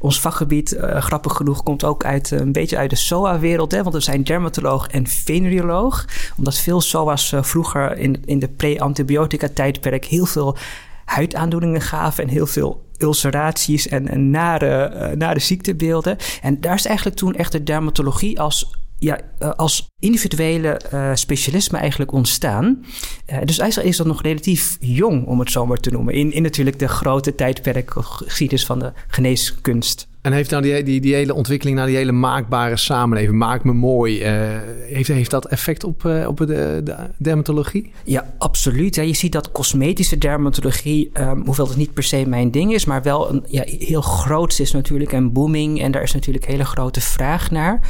ons 0.00 0.20
vakgebied, 0.20 0.76
grappig 0.80 1.32
genoeg, 1.32 1.62
komt 1.62 1.84
ook 1.84 2.04
uit 2.04 2.30
een 2.30 2.52
beetje 2.52 2.76
uit 2.76 2.90
de 2.90 2.96
SOA-wereld. 2.96 3.72
Want 3.72 3.92
we 3.92 4.00
zijn 4.00 4.24
dermatoloog 4.24 4.86
en 4.86 5.06
venereoloog. 5.06 6.04
Omdat 6.36 6.58
veel 6.58 6.80
SOA's 6.80 7.32
vroeger 7.40 7.96
in, 7.96 8.22
in 8.24 8.38
de 8.38 8.48
pre-antibiotica-tijdperk 8.48 10.04
heel 10.04 10.26
veel 10.26 10.56
huidaandoeningen 11.04 11.80
gaven 11.80 12.24
en 12.24 12.30
heel 12.30 12.46
veel 12.46 12.86
ulceraties 12.98 13.88
en, 13.88 14.30
nare, 14.30 15.14
nare 15.16 15.38
ziektebeelden. 15.38 16.16
En 16.42 16.60
daar 16.60 16.74
is 16.74 16.86
eigenlijk 16.86 17.16
toen 17.16 17.34
echt 17.34 17.52
de 17.52 17.62
dermatologie 17.62 18.40
als 18.40 18.70
ja, 18.98 19.20
uh, 19.42 19.50
als 19.50 19.86
individuele 19.98 20.80
uh, 20.94 21.10
specialisme 21.14 21.78
eigenlijk 21.78 22.12
ontstaan. 22.12 22.84
Uh, 23.30 23.38
dus 23.44 23.58
eigenlijk 23.58 23.90
is 23.90 23.96
dat 23.96 24.06
nog 24.06 24.22
relatief 24.22 24.76
jong, 24.80 25.26
om 25.26 25.38
het 25.38 25.50
zo 25.50 25.66
maar 25.66 25.78
te 25.78 25.90
noemen. 25.90 26.14
In, 26.14 26.32
in 26.32 26.42
natuurlijk 26.42 26.78
de 26.78 26.88
grote 26.88 27.34
tijdperk 27.34 27.92
geschiedenis 27.96 28.66
van 28.66 28.78
de 28.78 28.92
geneeskunst. 29.06 30.08
En 30.20 30.32
heeft 30.32 30.50
nou 30.50 30.62
die, 30.62 30.82
die, 30.82 31.00
die 31.00 31.14
hele 31.14 31.34
ontwikkeling 31.34 31.76
naar 31.76 31.86
die 31.86 31.96
hele 31.96 32.12
maakbare 32.12 32.76
samenleving, 32.76 33.36
maak 33.36 33.64
me 33.64 33.72
mooi, 33.72 34.20
uh, 34.20 34.58
heeft, 34.80 35.08
heeft 35.08 35.30
dat 35.30 35.46
effect 35.46 35.84
op, 35.84 36.04
uh, 36.04 36.28
op 36.28 36.36
de, 36.36 36.80
de, 36.84 36.96
dermatologie? 37.16 37.92
Ja, 38.04 38.34
absoluut. 38.38 38.94
Ja, 38.94 39.02
je 39.02 39.14
ziet 39.14 39.32
dat 39.32 39.52
cosmetische 39.52 40.18
dermatologie, 40.18 41.10
um, 41.20 41.44
hoewel 41.44 41.68
het 41.68 41.76
niet 41.76 41.92
per 41.92 42.02
se 42.02 42.26
mijn 42.26 42.50
ding 42.50 42.72
is, 42.72 42.84
maar 42.84 43.02
wel 43.02 43.30
een, 43.30 43.44
ja, 43.46 43.62
heel 43.66 44.00
groot 44.00 44.58
is 44.58 44.72
natuurlijk 44.72 45.12
en 45.12 45.32
booming. 45.32 45.82
En 45.82 45.90
daar 45.90 46.02
is 46.02 46.12
natuurlijk 46.12 46.46
hele 46.46 46.64
grote 46.64 47.00
vraag 47.00 47.50
naar. 47.50 47.80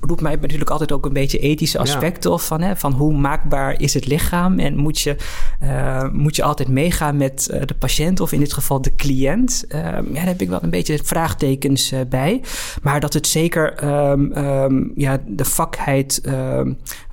Roept 0.00 0.20
mij 0.20 0.36
natuurlijk 0.40 0.70
altijd 0.70 0.92
ook 0.92 1.06
een 1.06 1.12
beetje 1.12 1.38
ethische 1.38 1.78
aspecten 1.78 2.32
of 2.32 2.46
van, 2.46 2.60
hè, 2.60 2.76
van 2.76 2.92
hoe 2.92 3.14
maakbaar 3.16 3.80
is 3.80 3.94
het 3.94 4.06
lichaam 4.06 4.58
en 4.58 4.76
moet 4.76 5.00
je, 5.00 5.16
moet 6.12 6.36
je 6.36 6.42
altijd 6.42 6.68
meegaan 6.68 7.16
met 7.16 7.46
de 7.64 7.74
patiënt 7.78 8.20
of 8.20 8.32
in 8.32 8.38
dit 8.40 8.52
geval 8.52 8.82
de 8.82 8.94
cliënt. 8.94 9.64
Ehm, 9.68 9.84
ja, 9.84 10.14
daar 10.14 10.26
heb 10.26 10.40
ik 10.40 10.48
wel 10.48 10.62
een 10.62 10.70
beetje 10.70 10.98
vraagtekens 11.04 11.92
bij. 12.08 12.42
Maar 12.82 13.00
dat 13.00 13.12
het 13.12 13.26
zeker 13.26 13.72
ehm, 13.72 14.32
ehm, 14.32 14.82
ja, 14.94 15.18
de 15.26 15.44
vakheid 15.44 16.20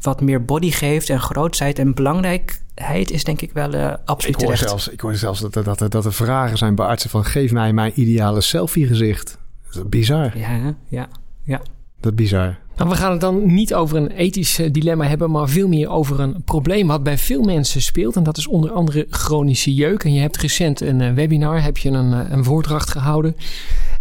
wat 0.01 0.21
meer 0.21 0.45
body 0.45 0.71
geeft 0.71 1.09
en 1.09 1.19
grootheid 1.19 1.79
en 1.79 1.93
belangrijkheid 1.93 3.11
is 3.11 3.23
denk 3.23 3.41
ik 3.41 3.51
wel 3.53 3.73
uh, 3.73 3.93
absoluut 4.05 4.41
ik 4.41 4.47
hoor 4.47 4.57
Zelfs, 4.57 4.87
ik 4.87 4.99
hoor 4.99 5.15
zelfs 5.15 5.39
dat, 5.39 5.53
dat, 5.53 5.79
dat, 5.79 5.91
dat 5.91 6.05
er 6.05 6.13
vragen 6.13 6.57
zijn 6.57 6.75
bij 6.75 6.85
artsen 6.85 7.09
van 7.09 7.25
geef 7.25 7.51
mij 7.51 7.73
mijn 7.73 7.91
ideale 7.95 8.41
selfie 8.41 8.87
gezicht. 8.87 9.37
Dat 9.65 9.75
is 9.75 9.89
bizar. 9.89 10.37
Ja, 10.37 10.75
ja, 10.87 11.07
ja. 11.43 11.61
Dat 12.01 12.11
is 12.11 12.17
bizar. 12.17 12.59
Nou, 12.75 12.89
we 12.89 12.95
gaan 12.95 13.11
het 13.11 13.21
dan 13.21 13.53
niet 13.53 13.73
over 13.73 13.97
een 13.97 14.11
ethisch 14.11 14.59
eh, 14.59 14.71
dilemma 14.71 15.05
hebben, 15.05 15.31
maar 15.31 15.49
veel 15.49 15.67
meer 15.67 15.89
over 15.89 16.19
een 16.19 16.43
probleem 16.43 16.87
wat 16.87 17.03
bij 17.03 17.17
veel 17.17 17.43
mensen 17.43 17.81
speelt. 17.81 18.15
En 18.15 18.23
dat 18.23 18.37
is 18.37 18.47
onder 18.47 18.71
andere 18.71 19.07
chronische 19.09 19.73
jeuk. 19.73 20.03
En 20.03 20.13
je 20.13 20.19
hebt 20.19 20.37
recent 20.37 20.81
een 20.81 21.01
eh, 21.01 21.13
webinar, 21.13 21.63
heb 21.63 21.77
je 21.77 21.89
een, 21.89 22.33
een 22.33 22.43
voordracht 22.43 22.89
gehouden. 22.89 23.35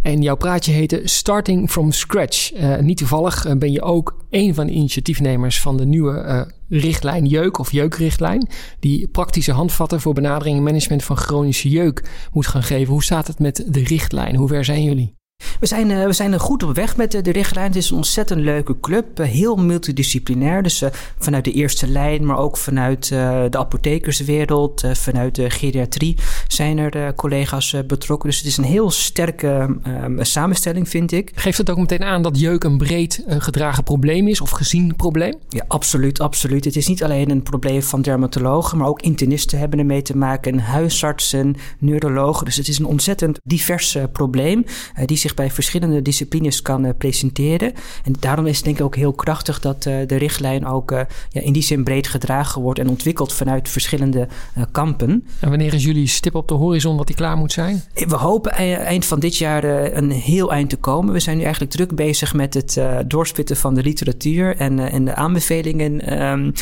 En 0.01 0.21
jouw 0.21 0.35
praatje 0.35 0.71
heette 0.71 1.01
Starting 1.03 1.69
from 1.69 1.91
Scratch. 1.91 2.51
Niet 2.81 2.97
toevallig 2.97 3.57
ben 3.57 3.71
je 3.71 3.81
ook 3.81 4.25
een 4.29 4.55
van 4.55 4.67
de 4.67 4.73
initiatiefnemers 4.73 5.61
van 5.61 5.77
de 5.77 5.85
nieuwe 5.85 6.47
richtlijn 6.69 7.25
jeuk 7.25 7.59
of 7.59 7.71
jeukrichtlijn. 7.71 8.47
Die 8.79 9.07
praktische 9.07 9.51
handvatten 9.51 10.01
voor 10.01 10.13
benadering 10.13 10.57
en 10.57 10.63
management 10.63 11.03
van 11.03 11.17
chronische 11.17 11.69
jeuk 11.69 12.09
moet 12.31 12.47
gaan 12.47 12.63
geven. 12.63 12.93
Hoe 12.93 13.03
staat 13.03 13.27
het 13.27 13.39
met 13.39 13.65
de 13.67 13.83
richtlijn? 13.83 14.35
Hoe 14.35 14.47
ver 14.47 14.65
zijn 14.65 14.83
jullie? 14.83 15.19
We 15.61 15.67
zijn, 15.67 15.89
uh, 15.89 16.05
we 16.05 16.13
zijn 16.13 16.39
goed 16.39 16.63
op 16.63 16.75
weg 16.75 16.97
met 16.97 17.11
de, 17.11 17.21
de 17.21 17.31
richtlijn. 17.31 17.67
Het 17.67 17.75
is 17.75 17.89
een 17.89 17.95
ontzettend 17.95 18.41
leuke 18.41 18.79
club. 18.79 19.19
Uh, 19.19 19.25
heel 19.27 19.55
multidisciplinair. 19.55 20.63
Dus 20.63 20.83
vanuit 21.19 21.43
de 21.43 21.51
eerste 21.51 21.87
lijn, 21.87 22.25
maar 22.25 22.37
ook 22.37 22.57
vanuit 22.57 23.07
de 23.07 23.57
apothekerswereld, 23.57 24.83
vanuit 24.93 25.35
de 25.35 25.49
geriatrie 25.49 26.17
zijn 26.47 26.77
er 26.77 27.13
collega's 27.15 27.75
betrokken. 27.87 28.29
Dus 28.29 28.37
het 28.37 28.47
is 28.47 28.57
een 28.57 28.63
heel 28.63 28.91
sterke 28.91 29.77
ehm, 29.83 30.23
samenstelling, 30.23 30.89
vind 30.89 31.11
ik. 31.11 31.31
Geeft 31.35 31.57
het 31.57 31.69
ook 31.69 31.77
meteen 31.77 32.03
aan 32.03 32.21
dat 32.21 32.39
jeuk 32.39 32.63
een 32.63 32.77
breed 32.77 33.23
gedragen 33.27 33.83
probleem 33.83 34.27
is 34.27 34.41
of 34.41 34.49
gezien 34.49 34.95
probleem? 34.95 35.35
Ja, 35.49 35.65
absoluut, 35.67 36.19
absoluut. 36.19 36.65
Het 36.65 36.75
is 36.75 36.87
niet 36.87 37.03
alleen 37.03 37.29
een 37.29 37.43
probleem 37.43 37.83
van 37.83 38.01
dermatologen, 38.01 38.77
maar 38.77 38.87
ook 38.87 39.01
internisten 39.01 39.59
hebben 39.59 39.79
ermee 39.79 40.01
te 40.01 40.17
maken, 40.17 40.59
huisartsen, 40.59 41.55
neurologen. 41.79 42.45
Dus 42.45 42.55
het 42.55 42.67
is 42.67 42.79
een 42.79 42.85
ontzettend 42.85 43.39
divers 43.43 43.97
probleem 44.11 44.65
die 45.05 45.17
zich 45.17 45.33
bij 45.33 45.50
verschillende 45.51 46.01
disciplines 46.01 46.61
kan 46.61 46.85
uh, 46.85 46.91
presenteren. 46.97 47.73
En 48.03 48.15
daarom 48.19 48.45
is 48.45 48.55
het 48.55 48.65
denk 48.65 48.77
ik 48.77 48.83
ook 48.85 48.95
heel 48.95 49.13
krachtig 49.13 49.59
dat 49.59 49.85
uh, 49.85 49.95
de 50.07 50.15
richtlijn 50.15 50.65
ook 50.65 50.91
uh, 50.91 50.99
ja, 51.29 51.41
in 51.41 51.53
die 51.53 51.63
zin 51.63 51.83
breed 51.83 52.07
gedragen 52.07 52.61
wordt 52.61 52.79
en 52.79 52.89
ontwikkeld 52.89 53.33
vanuit 53.33 53.69
verschillende 53.69 54.27
kampen. 54.71 55.27
En 55.39 55.49
wanneer 55.49 55.73
is 55.73 55.83
jullie 55.83 56.07
stip 56.07 56.35
op 56.35 56.47
de 56.47 56.53
horizon 56.53 56.97
dat 56.97 57.07
die 57.07 57.15
klaar 57.15 57.37
moet 57.37 57.51
zijn? 57.51 57.83
We 57.93 58.15
hopen 58.15 58.51
eind 58.51 59.05
van 59.05 59.19
dit 59.19 59.37
jaar 59.37 59.63
een 59.63 60.11
heel 60.11 60.51
eind 60.51 60.69
te 60.69 60.75
komen. 60.75 61.13
We 61.13 61.19
zijn 61.19 61.37
nu 61.37 61.43
eigenlijk 61.43 61.73
druk 61.73 61.95
bezig 61.95 62.33
met 62.33 62.53
het 62.53 62.81
doorspitten 63.07 63.57
van 63.57 63.73
de 63.73 63.83
literatuur 63.83 64.55
en, 64.55 64.79
en 64.79 65.05
de 65.05 65.15
aanbevelingen 65.15 66.21
um, 66.23 66.53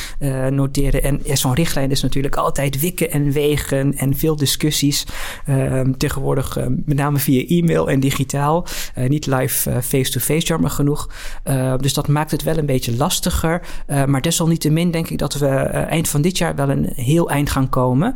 noteren. 0.56 1.04
En 1.04 1.20
ja, 1.24 1.36
zo'n 1.36 1.54
richtlijn 1.54 1.92
is 1.92 2.02
natuurlijk 2.02 2.36
altijd 2.36 2.80
wikken 2.80 3.12
en 3.12 3.32
wegen 3.32 3.98
en 3.98 4.16
veel 4.16 4.36
discussies. 4.36 5.06
Ehm, 5.46 5.92
tegenwoordig 5.98 6.58
met 6.86 6.98
name 6.98 7.18
via 7.18 7.46
e-mail 7.48 7.90
en 7.90 8.00
digitaal. 8.00 8.66
Uh, 8.98 9.10
niet 9.10 9.26
live 9.26 9.70
eh, 9.70 9.82
face-to-face, 9.82 10.46
jammer 10.46 10.70
genoeg. 10.70 11.10
Uh, 11.44 11.78
dus 11.78 11.94
dat 11.94 12.08
maakt 12.08 12.32
het 12.32 12.44
wel 12.44 12.58
een 12.58 12.66
beetje 12.66 12.96
lastiger. 12.96 13.62
maar 13.88 14.22
desalniettemin 14.22 14.92
denk 14.92 15.10
ik 15.10 15.18
dat 15.18 15.34
we 15.34 15.48
eind 15.48 16.10
van 16.10 16.22
dit 16.22 16.38
jaar 16.38 16.56
wel 16.56 16.70
een 16.70 16.92
heel 16.96 17.30
eind 17.30 17.50
gaan 17.50 17.70
komen. 17.70 18.16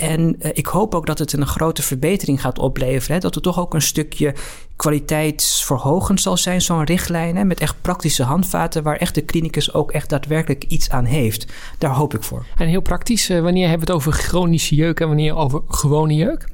En 0.00 0.36
ik 0.52 0.66
hoop 0.66 0.94
ook 0.94 1.06
dat 1.06 1.18
het 1.18 1.32
een 1.32 1.46
grote 1.46 1.82
verbetering 1.82 2.40
gaat 2.40 2.58
opleveren. 2.58 3.14
Hè? 3.14 3.20
Dat 3.20 3.34
er 3.34 3.42
toch 3.42 3.60
ook 3.60 3.74
een 3.74 3.82
stukje 3.82 4.34
kwaliteitsverhogend 4.76 6.20
zal 6.20 6.36
zijn, 6.36 6.60
zo'n 6.60 6.84
richtlijn. 6.84 7.36
Hè? 7.36 7.44
Met 7.44 7.60
echt 7.60 7.76
praktische 7.80 8.22
handvaten 8.22 8.82
waar 8.82 8.96
echt 8.96 9.14
de 9.14 9.20
klinicus 9.20 9.74
ook 9.74 9.92
echt 9.92 10.08
daadwerkelijk 10.08 10.64
iets 10.64 10.90
aan 10.90 11.04
heeft. 11.04 11.46
Daar 11.78 11.94
hoop 11.94 12.14
ik 12.14 12.22
voor. 12.22 12.46
En 12.56 12.68
heel 12.68 12.80
praktisch, 12.80 13.28
wanneer 13.28 13.68
hebben 13.68 13.86
we 13.86 13.92
het 13.92 14.02
over 14.02 14.12
chronische 14.12 14.74
jeuk 14.74 15.00
en 15.00 15.06
wanneer 15.06 15.36
over 15.36 15.60
gewone 15.68 16.14
jeuk? 16.14 16.48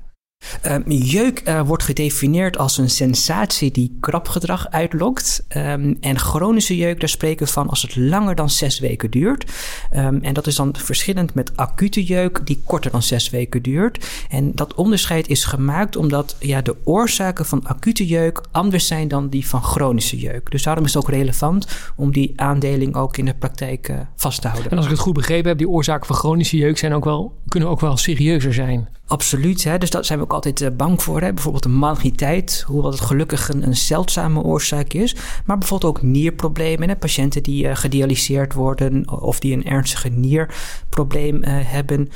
Um, 0.67 0.83
jeuk 0.93 1.43
uh, 1.45 1.61
wordt 1.61 1.83
gedefinieerd 1.83 2.59
als 2.59 2.79
een 2.79 2.91
sensatie 2.91 3.71
die 3.71 3.97
krapgedrag 4.01 4.71
uitlokt. 4.71 5.45
Um, 5.57 5.97
en 6.01 6.19
chronische 6.19 6.77
jeuk, 6.77 7.01
daar 7.01 7.09
spreken 7.09 7.47
we 7.47 7.53
van 7.53 7.69
als 7.69 7.83
het 7.83 7.97
langer 7.97 8.35
dan 8.35 8.51
zes 8.51 8.79
weken 8.79 9.11
duurt. 9.11 9.53
Um, 9.97 10.23
en 10.23 10.35
dat 10.35 10.47
is 10.47 10.57
dan 10.57 10.75
verschillend 10.79 11.35
met 11.35 11.57
acute 11.57 12.05
jeuk, 12.05 12.41
die 12.45 12.61
korter 12.65 12.91
dan 12.91 13.03
zes 13.03 13.31
weken 13.31 13.63
duurt. 13.63 14.25
En 14.31 14.53
dat 14.55 14.75
onderscheid 14.75 15.29
is 15.29 15.45
gemaakt 15.45 15.97
omdat 15.97 16.37
ja, 16.39 16.63
de 16.63 16.77
oorzaken 16.85 17.47
van 17.47 17.65
acute 17.65 18.07
jeuk 18.07 18.41
anders 18.51 18.87
zijn 18.87 19.09
dan 19.09 19.29
die 19.29 19.47
van 19.47 19.63
chronische 19.63 20.19
jeuk. 20.19 20.51
Dus 20.51 20.63
daarom 20.63 20.85
is 20.85 20.95
het 20.95 21.03
ook 21.03 21.11
relevant 21.11 21.67
om 21.97 22.13
die 22.13 22.33
aandeling 22.37 22.95
ook 22.95 23.17
in 23.17 23.25
de 23.25 23.35
praktijk 23.35 23.89
uh, 23.89 23.97
vast 24.17 24.41
te 24.41 24.49
houden. 24.49 24.71
En 24.71 24.77
als 24.77 24.87
ik 24.87 24.93
het 24.93 25.01
goed 25.01 25.15
begrepen 25.15 25.49
heb, 25.49 25.59
die 25.59 25.69
oorzaken 25.69 26.07
van 26.07 26.17
chronische 26.17 26.57
jeuk 26.57 26.79
zijn 26.79 26.93
ook 26.93 27.05
wel, 27.05 27.35
kunnen 27.49 27.69
ook 27.69 27.81
wel 27.81 27.97
serieuzer 27.97 28.55
zijn. 28.55 28.89
Absoluut, 29.07 29.65
hè? 29.65 29.79
dus 29.79 29.91
daar 29.91 30.05
zijn 30.05 30.19
we 30.19 30.25
ook 30.25 30.33
altijd 30.37 30.61
uh, 30.61 30.69
bang 30.77 31.03
voor. 31.03 31.21
Hè? 31.21 31.33
Bijvoorbeeld 31.33 31.65
een 31.65 31.79
maligniteit, 31.79 32.65
hoewel 32.67 32.91
het 32.91 33.01
gelukkig 33.01 33.49
een, 33.49 33.67
een, 33.67 33.77
zeldzame 33.77 34.41
oorzaak 34.41 34.93
is. 34.93 35.17
Maar 35.45 35.59
bijvoorbeeld 35.59 35.97
ook 35.97 36.03
nierproblemen. 36.03 36.89
Hè? 36.89 36.97
Patiënten 36.97 37.43
die 37.43 37.65
uh, 37.65 37.77
gedialyseerd 37.77 38.53
worden 38.53 39.21
of 39.21 39.41
die 39.41 39.53
een 39.53 39.65
ernstige 39.65 40.09
nierprobleem 40.09 41.37
uh, 41.37 41.49
hebben. 41.49 42.09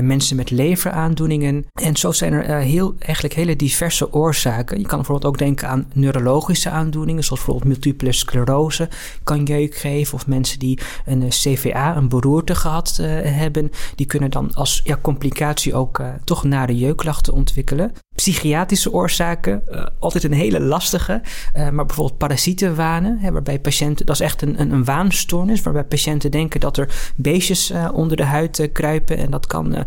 mensen 0.00 0.36
met 0.36 0.50
leveraandoeningen. 0.50 1.64
En 1.72 1.96
zo 1.96 2.12
zijn 2.12 2.32
er 2.32 2.58
heel, 2.58 2.94
eigenlijk 2.98 3.34
hele 3.34 3.56
diverse 3.56 4.12
oorzaken. 4.12 4.78
Je 4.78 4.86
kan 4.86 4.98
bijvoorbeeld 4.98 5.32
ook 5.32 5.38
denken 5.38 5.68
aan 5.68 5.86
neurologische 5.94 6.70
aandoeningen, 6.70 7.24
zoals 7.24 7.44
bijvoorbeeld 7.44 7.72
multiple 7.72 8.12
sclerose 8.12 8.88
kan 9.22 9.44
jeuk 9.44 9.74
geven. 9.74 10.14
Of 10.14 10.26
mensen 10.26 10.58
die 10.58 10.78
een 11.04 11.28
CVA, 11.28 11.96
een 11.96 12.08
beroerte 12.08 12.54
gehad 12.54 12.96
hebben, 13.22 13.70
die 13.94 14.06
kunnen 14.06 14.30
dan 14.30 14.54
als 14.54 14.80
ja, 14.84 14.98
complicatie 15.02 15.74
ook 15.74 16.02
toch 16.24 16.44
nare 16.44 16.78
jeukklachten 16.78 17.32
ontwikkelen. 17.32 17.55
Psychiatrische 18.14 18.92
oorzaken, 18.92 19.62
uh, 19.70 19.86
altijd 19.98 20.24
een 20.24 20.32
hele 20.32 20.60
lastige. 20.60 21.22
Uh, 21.56 21.68
maar 21.68 21.86
bijvoorbeeld 21.86 22.18
parasietenwanen, 22.18 23.18
hè, 23.18 23.32
waarbij 23.32 23.60
patiënten, 23.60 24.06
dat 24.06 24.14
is 24.14 24.20
echt 24.20 24.42
een, 24.42 24.60
een, 24.60 24.72
een, 24.72 24.84
waanstoornis, 24.84 25.62
waarbij 25.62 25.84
patiënten 25.84 26.30
denken 26.30 26.60
dat 26.60 26.76
er 26.76 27.12
beestjes 27.16 27.70
uh, 27.70 27.88
onder 27.92 28.16
de 28.16 28.24
huid 28.24 28.68
kruipen. 28.72 29.18
En 29.18 29.30
dat 29.30 29.46
kan 29.46 29.86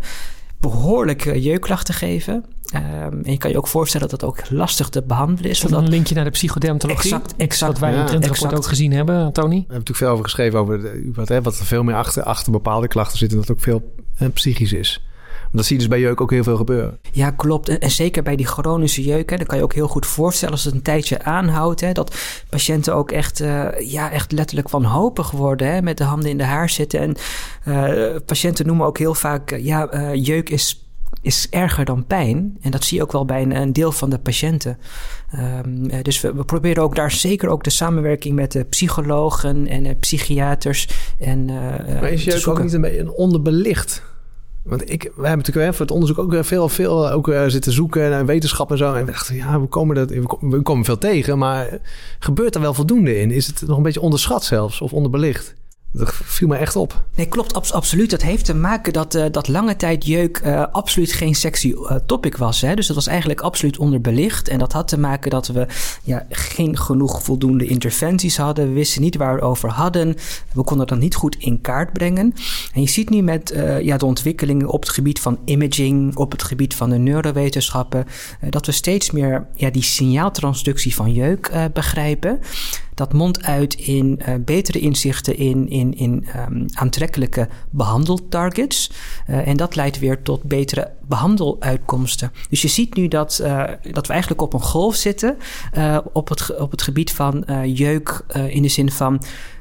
behoorlijk 0.60 1.34
jeukklachten 1.34 1.94
geven. 1.94 2.44
Um, 2.74 3.24
en 3.24 3.32
je 3.32 3.38
kan 3.38 3.50
je 3.50 3.56
ook 3.56 3.66
voorstellen 3.66 4.08
dat 4.08 4.20
dat 4.20 4.28
ook 4.28 4.50
lastig 4.50 4.88
te 4.88 5.02
behandelen 5.02 5.50
is. 5.50 5.62
Een 5.62 5.88
linkje 5.88 6.14
naar 6.14 6.24
de 6.24 6.30
psychodermatologie. 6.30 7.12
Exact, 7.12 7.34
exact. 7.36 7.72
Wat 7.72 7.80
wij 7.80 7.92
ja, 7.92 8.08
in 8.08 8.14
het 8.14 8.26
rapport 8.26 8.54
ook 8.54 8.66
gezien 8.66 8.92
hebben, 8.92 9.32
Tony. 9.32 9.48
We 9.48 9.54
hebben 9.54 9.66
natuurlijk 9.68 9.98
veel 9.98 10.08
over 10.08 10.24
geschreven 10.24 10.58
over 10.58 10.80
de, 10.80 11.10
wat, 11.14 11.28
hè, 11.28 11.42
wat 11.42 11.58
er 11.58 11.66
veel 11.66 11.82
meer 11.82 11.94
achter, 11.94 12.22
achter 12.22 12.52
bepaalde 12.52 12.88
klachten 12.88 13.18
zit. 13.18 13.30
En 13.30 13.36
dat 13.36 13.50
ook 13.50 13.60
veel 13.60 13.94
psychisch 14.32 14.72
is. 14.72 15.04
Dat 15.52 15.64
zie 15.64 15.74
je 15.74 15.80
dus 15.80 15.90
bij 15.90 16.00
jeuk 16.00 16.20
ook 16.20 16.30
heel 16.30 16.42
veel 16.42 16.56
gebeuren. 16.56 16.98
Ja, 17.12 17.30
klopt. 17.30 17.78
En 17.78 17.90
zeker 17.90 18.22
bij 18.22 18.36
die 18.36 18.46
chronische 18.46 19.02
jeuk, 19.02 19.30
hè, 19.30 19.36
dan 19.36 19.46
kan 19.46 19.58
je 19.58 19.64
ook 19.64 19.74
heel 19.74 19.88
goed 19.88 20.06
voorstellen 20.06 20.54
als 20.54 20.64
het 20.64 20.74
een 20.74 20.82
tijdje 20.82 21.22
aanhoudt, 21.22 21.80
hè, 21.80 21.92
dat 21.92 22.16
patiënten 22.48 22.94
ook 22.94 23.10
echt, 23.10 23.40
uh, 23.40 23.68
ja, 23.78 24.10
echt 24.10 24.32
letterlijk 24.32 24.68
wanhopig 24.68 25.30
worden, 25.30 25.72
hè, 25.72 25.82
met 25.82 25.98
de 25.98 26.04
handen 26.04 26.30
in 26.30 26.38
de 26.38 26.44
haar 26.44 26.70
zitten. 26.70 27.00
En 27.00 27.16
uh, 27.68 28.16
patiënten 28.26 28.66
noemen 28.66 28.86
ook 28.86 28.98
heel 28.98 29.14
vaak, 29.14 29.52
uh, 29.52 29.64
ja, 29.64 30.14
jeuk 30.14 30.50
is 30.50 30.84
is 31.22 31.46
erger 31.50 31.84
dan 31.84 32.06
pijn. 32.06 32.56
En 32.60 32.70
dat 32.70 32.84
zie 32.84 32.96
je 32.96 33.02
ook 33.02 33.12
wel 33.12 33.24
bij 33.24 33.42
een, 33.42 33.56
een 33.56 33.72
deel 33.72 33.92
van 33.92 34.10
de 34.10 34.18
patiënten. 34.18 34.78
Um, 35.64 36.02
dus 36.02 36.20
we, 36.20 36.34
we, 36.34 36.44
proberen 36.44 36.82
ook 36.82 36.94
daar 36.94 37.10
zeker 37.10 37.48
ook 37.48 37.64
de 37.64 37.70
samenwerking 37.70 38.34
met 38.34 38.52
de 38.52 38.64
psychologen 38.64 39.66
en 39.66 39.82
de 39.82 39.94
psychiaters. 39.94 40.88
En, 41.18 41.48
uh, 41.48 42.00
maar 42.00 42.10
is 42.10 42.24
jeuk 42.24 42.48
ook 42.48 42.62
niet 42.62 42.72
een 42.72 42.80
beetje 42.80 42.98
een 42.98 43.12
onderbelicht 43.12 44.02
want 44.62 44.90
ik, 44.90 45.02
wij 45.02 45.28
hebben 45.28 45.46
natuurlijk 45.46 45.72
voor 45.72 45.86
het 45.86 45.94
onderzoek 45.94 46.18
ook 46.18 46.44
veel, 46.44 46.68
veel 46.68 47.10
ook 47.10 47.28
eh, 47.28 47.44
zitten 47.46 47.72
zoeken 47.72 48.10
naar 48.10 48.26
wetenschap 48.26 48.70
en 48.70 48.78
zo. 48.78 48.94
En 48.94 49.04
we 49.04 49.12
dachten, 49.12 49.34
ja, 49.34 49.60
we 49.60 49.66
komen, 49.66 49.96
dat, 49.96 50.10
we 50.40 50.62
komen 50.62 50.84
veel 50.84 50.98
tegen, 50.98 51.38
maar 51.38 51.78
gebeurt 52.18 52.54
er 52.54 52.60
wel 52.60 52.74
voldoende 52.74 53.18
in? 53.20 53.30
Is 53.30 53.46
het 53.46 53.62
nog 53.66 53.76
een 53.76 53.82
beetje 53.82 54.00
onderschat 54.00 54.44
zelfs 54.44 54.80
of 54.80 54.92
onderbelicht? 54.92 55.54
Dat 55.92 56.12
viel 56.14 56.48
me 56.48 56.56
echt 56.56 56.76
op. 56.76 57.04
Nee, 57.14 57.26
klopt, 57.26 57.72
absoluut. 57.72 58.10
Dat 58.10 58.22
heeft 58.22 58.44
te 58.44 58.54
maken 58.54 58.92
dat, 58.92 59.14
uh, 59.14 59.24
dat 59.30 59.48
lange 59.48 59.76
tijd 59.76 60.06
jeuk 60.06 60.40
uh, 60.44 60.64
absoluut 60.72 61.12
geen 61.12 61.34
sexy 61.34 61.68
uh, 61.68 61.94
topic 62.06 62.36
was. 62.36 62.60
Hè? 62.60 62.74
Dus 62.74 62.86
dat 62.86 62.96
was 62.96 63.06
eigenlijk 63.06 63.40
absoluut 63.40 63.78
onderbelicht. 63.78 64.48
En 64.48 64.58
dat 64.58 64.72
had 64.72 64.88
te 64.88 64.98
maken 64.98 65.30
dat 65.30 65.46
we 65.46 65.66
ja, 66.02 66.26
geen 66.28 66.78
genoeg 66.78 67.22
voldoende 67.22 67.66
interventies 67.66 68.36
hadden. 68.36 68.68
We 68.68 68.72
wisten 68.72 69.02
niet 69.02 69.16
waar 69.16 69.34
we 69.34 69.40
over 69.40 69.68
hadden. 69.68 70.16
We 70.52 70.62
konden 70.62 70.86
dat 70.86 70.98
niet 70.98 71.14
goed 71.14 71.36
in 71.38 71.60
kaart 71.60 71.92
brengen. 71.92 72.34
En 72.74 72.80
je 72.80 72.88
ziet 72.88 73.10
nu 73.10 73.22
met 73.22 73.54
ja, 73.82 73.96
de 73.96 74.06
ontwikkelingen 74.06 74.68
op 74.68 74.80
het 74.80 74.90
gebied 74.90 75.20
van 75.20 75.38
imaging, 75.44 76.16
op 76.16 76.32
het 76.32 76.42
gebied 76.42 76.74
van 76.74 76.90
de 76.90 76.98
neurowetenschappen, 76.98 78.06
dat 78.50 78.66
we 78.66 78.72
steeds 78.72 79.10
meer 79.10 79.46
ja, 79.54 79.70
die 79.70 79.82
signaaltransductie 79.82 80.94
van 80.94 81.12
jeuk 81.12 81.52
begrijpen 81.72 82.40
dat 83.00 83.12
mondt 83.12 83.42
uit 83.42 83.74
in 83.74 84.20
betere 84.44 84.78
inzichten 84.78 85.36
in, 85.36 85.68
in, 85.68 85.94
in 85.94 86.26
um, 86.36 86.64
aantrekkelijke 86.72 87.48
behandeltargets. 87.70 88.90
en 89.26 89.56
dat 89.56 89.76
leidt 89.76 89.98
weer 89.98 90.22
tot 90.22 90.42
betere 90.42 90.90
behandeluitkomsten. 91.08 92.32
Dus 92.50 92.62
je 92.62 92.68
ziet 92.68 92.94
nu 92.94 93.08
dat, 93.08 93.40
dat 93.90 94.06
we 94.06 94.12
eigenlijk 94.12 94.42
op 94.42 94.52
een 94.52 94.62
golf 94.62 94.94
zitten 94.94 95.36
op, 96.12 96.28
het, 96.28 96.58
op 96.58 96.70
het 96.70 96.82
gebied 96.82 97.12
van 97.12 97.44
jeuk 97.64 98.24
in 98.48 98.62
de 98.62 98.68
zin 98.68 98.90
van 98.90 99.20
Ehm, 99.20 99.20
eh, 99.20 99.59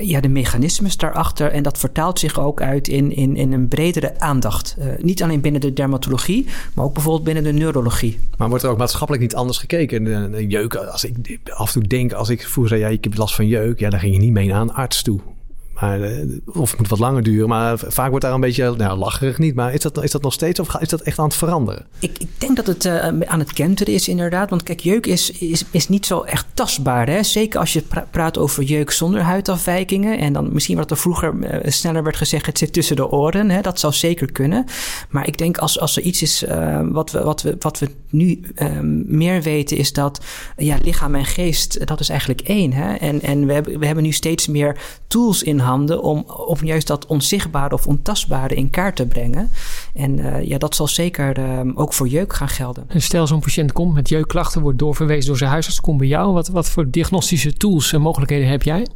ja, 0.00 0.20
de 0.20 0.28
mechanismes 0.28 0.96
daarachter. 0.96 1.50
En 1.50 1.62
dat 1.62 1.78
vertaalt 1.78 2.18
zich 2.18 2.40
ook 2.40 2.62
uit 2.62 2.88
in, 2.88 3.16
in, 3.16 3.36
in 3.36 3.52
een 3.52 3.68
bredere 3.68 4.20
aandacht. 4.20 4.76
Uh, 4.78 4.84
niet 4.98 5.22
alleen 5.22 5.40
binnen 5.40 5.60
de 5.60 5.72
dermatologie, 5.72 6.46
maar 6.74 6.84
ook 6.84 6.94
bijvoorbeeld 6.94 7.24
binnen 7.24 7.44
de 7.44 7.52
neurologie. 7.52 8.18
Maar 8.36 8.48
wordt 8.48 8.64
er 8.64 8.70
ook 8.70 8.78
maatschappelijk 8.78 9.22
niet 9.22 9.34
anders 9.34 9.58
gekeken? 9.58 10.04
De, 10.04 10.46
jeuk, 10.46 10.74
als 10.74 11.04
ik 11.04 11.38
af 11.54 11.66
en 11.66 11.80
toe 11.80 11.88
denk, 11.88 12.12
als 12.12 12.28
ik 12.28 12.46
vroeger 12.46 12.76
zei, 12.76 12.80
ja, 12.80 12.96
ik 12.96 13.04
heb 13.04 13.16
last 13.16 13.34
van 13.34 13.46
jeuk, 13.46 13.78
ja, 13.78 13.90
dan 13.90 14.00
ging 14.00 14.14
je 14.14 14.20
niet 14.20 14.32
mee 14.32 14.48
naar 14.48 14.60
een 14.60 14.72
arts 14.72 15.02
toe. 15.02 15.20
Eh, 15.80 15.92
of 16.46 16.70
het 16.70 16.78
moet 16.78 16.88
wat 16.88 16.98
langer 16.98 17.22
duren. 17.22 17.48
Maar 17.48 17.78
vaak 17.78 18.08
wordt 18.08 18.24
daar 18.24 18.34
een 18.34 18.40
beetje, 18.40 18.74
nou 18.76 18.98
lacherig 18.98 19.38
niet. 19.38 19.54
Maar 19.54 19.74
is 19.74 19.80
dat, 19.80 20.02
is 20.02 20.10
dat 20.10 20.22
nog 20.22 20.32
steeds 20.32 20.60
of 20.60 20.74
is 20.80 20.88
dat 20.88 21.00
echt 21.00 21.18
aan 21.18 21.24
het 21.24 21.34
veranderen? 21.34 21.86
Ik, 21.98 22.18
ik 22.18 22.28
denk 22.38 22.56
dat 22.56 22.66
het 22.66 22.84
uh, 22.84 23.06
aan 23.06 23.38
het 23.38 23.52
kenteren 23.52 23.94
is 23.94 24.08
inderdaad. 24.08 24.50
Want 24.50 24.62
kijk, 24.62 24.80
jeuk 24.80 25.06
is, 25.06 25.30
is, 25.30 25.64
is 25.70 25.88
niet 25.88 26.06
zo 26.06 26.20
echt 26.20 26.46
tastbaar. 26.54 27.08
Hè? 27.08 27.22
Zeker 27.22 27.60
als 27.60 27.72
je 27.72 27.82
praat 28.10 28.38
over 28.38 28.62
jeuk 28.62 28.90
zonder 28.90 29.20
huidafwijkingen. 29.20 30.18
En 30.18 30.32
dan 30.32 30.52
misschien 30.52 30.76
wat 30.76 30.90
er 30.90 30.96
vroeger 30.96 31.34
uh, 31.34 31.70
sneller 31.70 32.02
werd 32.02 32.16
gezegd, 32.16 32.46
het 32.46 32.58
zit 32.58 32.72
tussen 32.72 32.96
de 32.96 33.10
oren. 33.10 33.50
Hè? 33.50 33.60
Dat 33.60 33.80
zou 33.80 33.92
zeker 33.92 34.32
kunnen. 34.32 34.64
Maar 35.10 35.26
ik 35.26 35.38
denk 35.38 35.58
als, 35.58 35.80
als 35.80 35.96
er 35.96 36.02
iets 36.02 36.22
is 36.22 36.44
wat, 36.90 37.10
we, 37.10 37.22
wat, 37.22 37.42
we, 37.42 37.56
wat 37.58 37.78
we 37.78 37.88
nu 38.10 38.40
meer 39.06 39.42
weten, 39.42 39.76
is 39.76 39.92
dat 39.92 40.20
ja, 40.56 40.76
lichaam 40.82 41.14
en 41.14 41.24
geest, 41.24 41.86
dat 41.86 42.00
is 42.00 42.08
eigenlijk 42.08 42.40
één. 42.40 42.72
Hè? 42.72 42.94
En, 42.94 43.22
en 43.22 43.46
we, 43.46 43.52
hebben, 43.52 43.78
we 43.78 43.86
hebben 43.86 44.04
nu 44.04 44.12
steeds 44.12 44.46
meer 44.46 44.76
tools 45.06 45.42
in 45.42 45.58
om, 46.00 46.24
juist 46.62 46.86
dat 46.86 47.06
onzichtbare 47.06 47.74
of 47.74 47.86
ontastbare 47.86 48.54
in 48.54 48.70
kaart 48.70 48.96
te 48.96 49.06
brengen. 49.06 49.50
En 49.94 50.18
uh, 50.18 50.44
ja, 50.44 50.58
dat 50.58 50.74
zal 50.74 50.88
zeker 50.88 51.38
uh, 51.38 51.60
ook 51.74 51.92
voor 51.92 52.08
jeuk 52.08 52.32
gaan 52.32 52.48
gelden. 52.48 52.84
En 52.88 53.02
stel 53.02 53.26
zo'n 53.26 53.40
patiënt 53.40 53.72
komt 53.72 53.94
met 53.94 54.08
jeukklachten, 54.08 54.62
wordt 54.62 54.78
doorverwezen 54.78 55.26
door 55.26 55.38
zijn 55.38 55.50
huisarts, 55.50 55.80
komt 55.80 55.98
bij 55.98 56.06
jou. 56.06 56.32
Wat, 56.32 56.48
wat 56.48 56.70
voor 56.70 56.90
diagnostische 56.90 57.52
tools 57.52 57.92
en 57.92 58.00
mogelijkheden 58.00 58.48
heb 58.48 58.62
jij? 58.62 58.86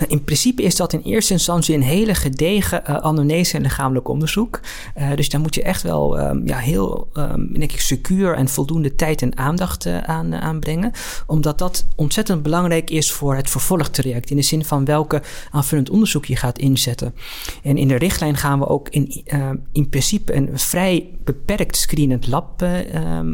Nou, 0.00 0.12
in 0.12 0.24
principe 0.24 0.62
is 0.62 0.76
dat 0.76 0.92
in 0.92 1.00
eerste 1.00 1.32
instantie 1.32 1.74
een 1.74 1.82
hele 1.82 2.14
gedegen 2.14 2.82
uh, 2.88 3.52
en 3.54 3.62
lichamelijk 3.62 4.08
onderzoek. 4.08 4.60
Uh, 4.98 5.14
dus 5.14 5.28
daar 5.28 5.40
moet 5.40 5.54
je 5.54 5.62
echt 5.62 5.82
wel 5.82 6.20
um, 6.20 6.46
ja, 6.46 6.56
heel, 6.56 7.08
um, 7.14 7.50
secuur 7.66 8.34
en 8.34 8.48
voldoende 8.48 8.94
tijd 8.94 9.22
en 9.22 9.36
aandacht 9.36 9.86
uh, 9.86 9.98
aan, 9.98 10.34
aanbrengen. 10.34 10.92
Omdat 11.26 11.58
dat 11.58 11.86
ontzettend 11.96 12.42
belangrijk 12.42 12.90
is 12.90 13.12
voor 13.12 13.34
het 13.34 13.50
vervolgtraject. 13.50 14.30
In 14.30 14.36
de 14.36 14.42
zin 14.42 14.64
van 14.64 14.84
welke 14.84 15.22
aanvullend 15.50 15.90
onderzoek 15.90 16.24
je 16.24 16.36
gaat 16.36 16.58
inzetten. 16.58 17.14
En 17.62 17.76
in 17.76 17.88
de 17.88 17.96
richtlijn 17.96 18.36
gaan 18.36 18.58
we 18.58 18.68
ook 18.68 18.88
in, 18.88 19.24
in 19.72 19.88
principe 19.88 20.34
een 20.34 20.58
vrij 20.58 21.10
beperkt 21.24 21.76
screenend 21.76 22.26
lab 22.26 22.64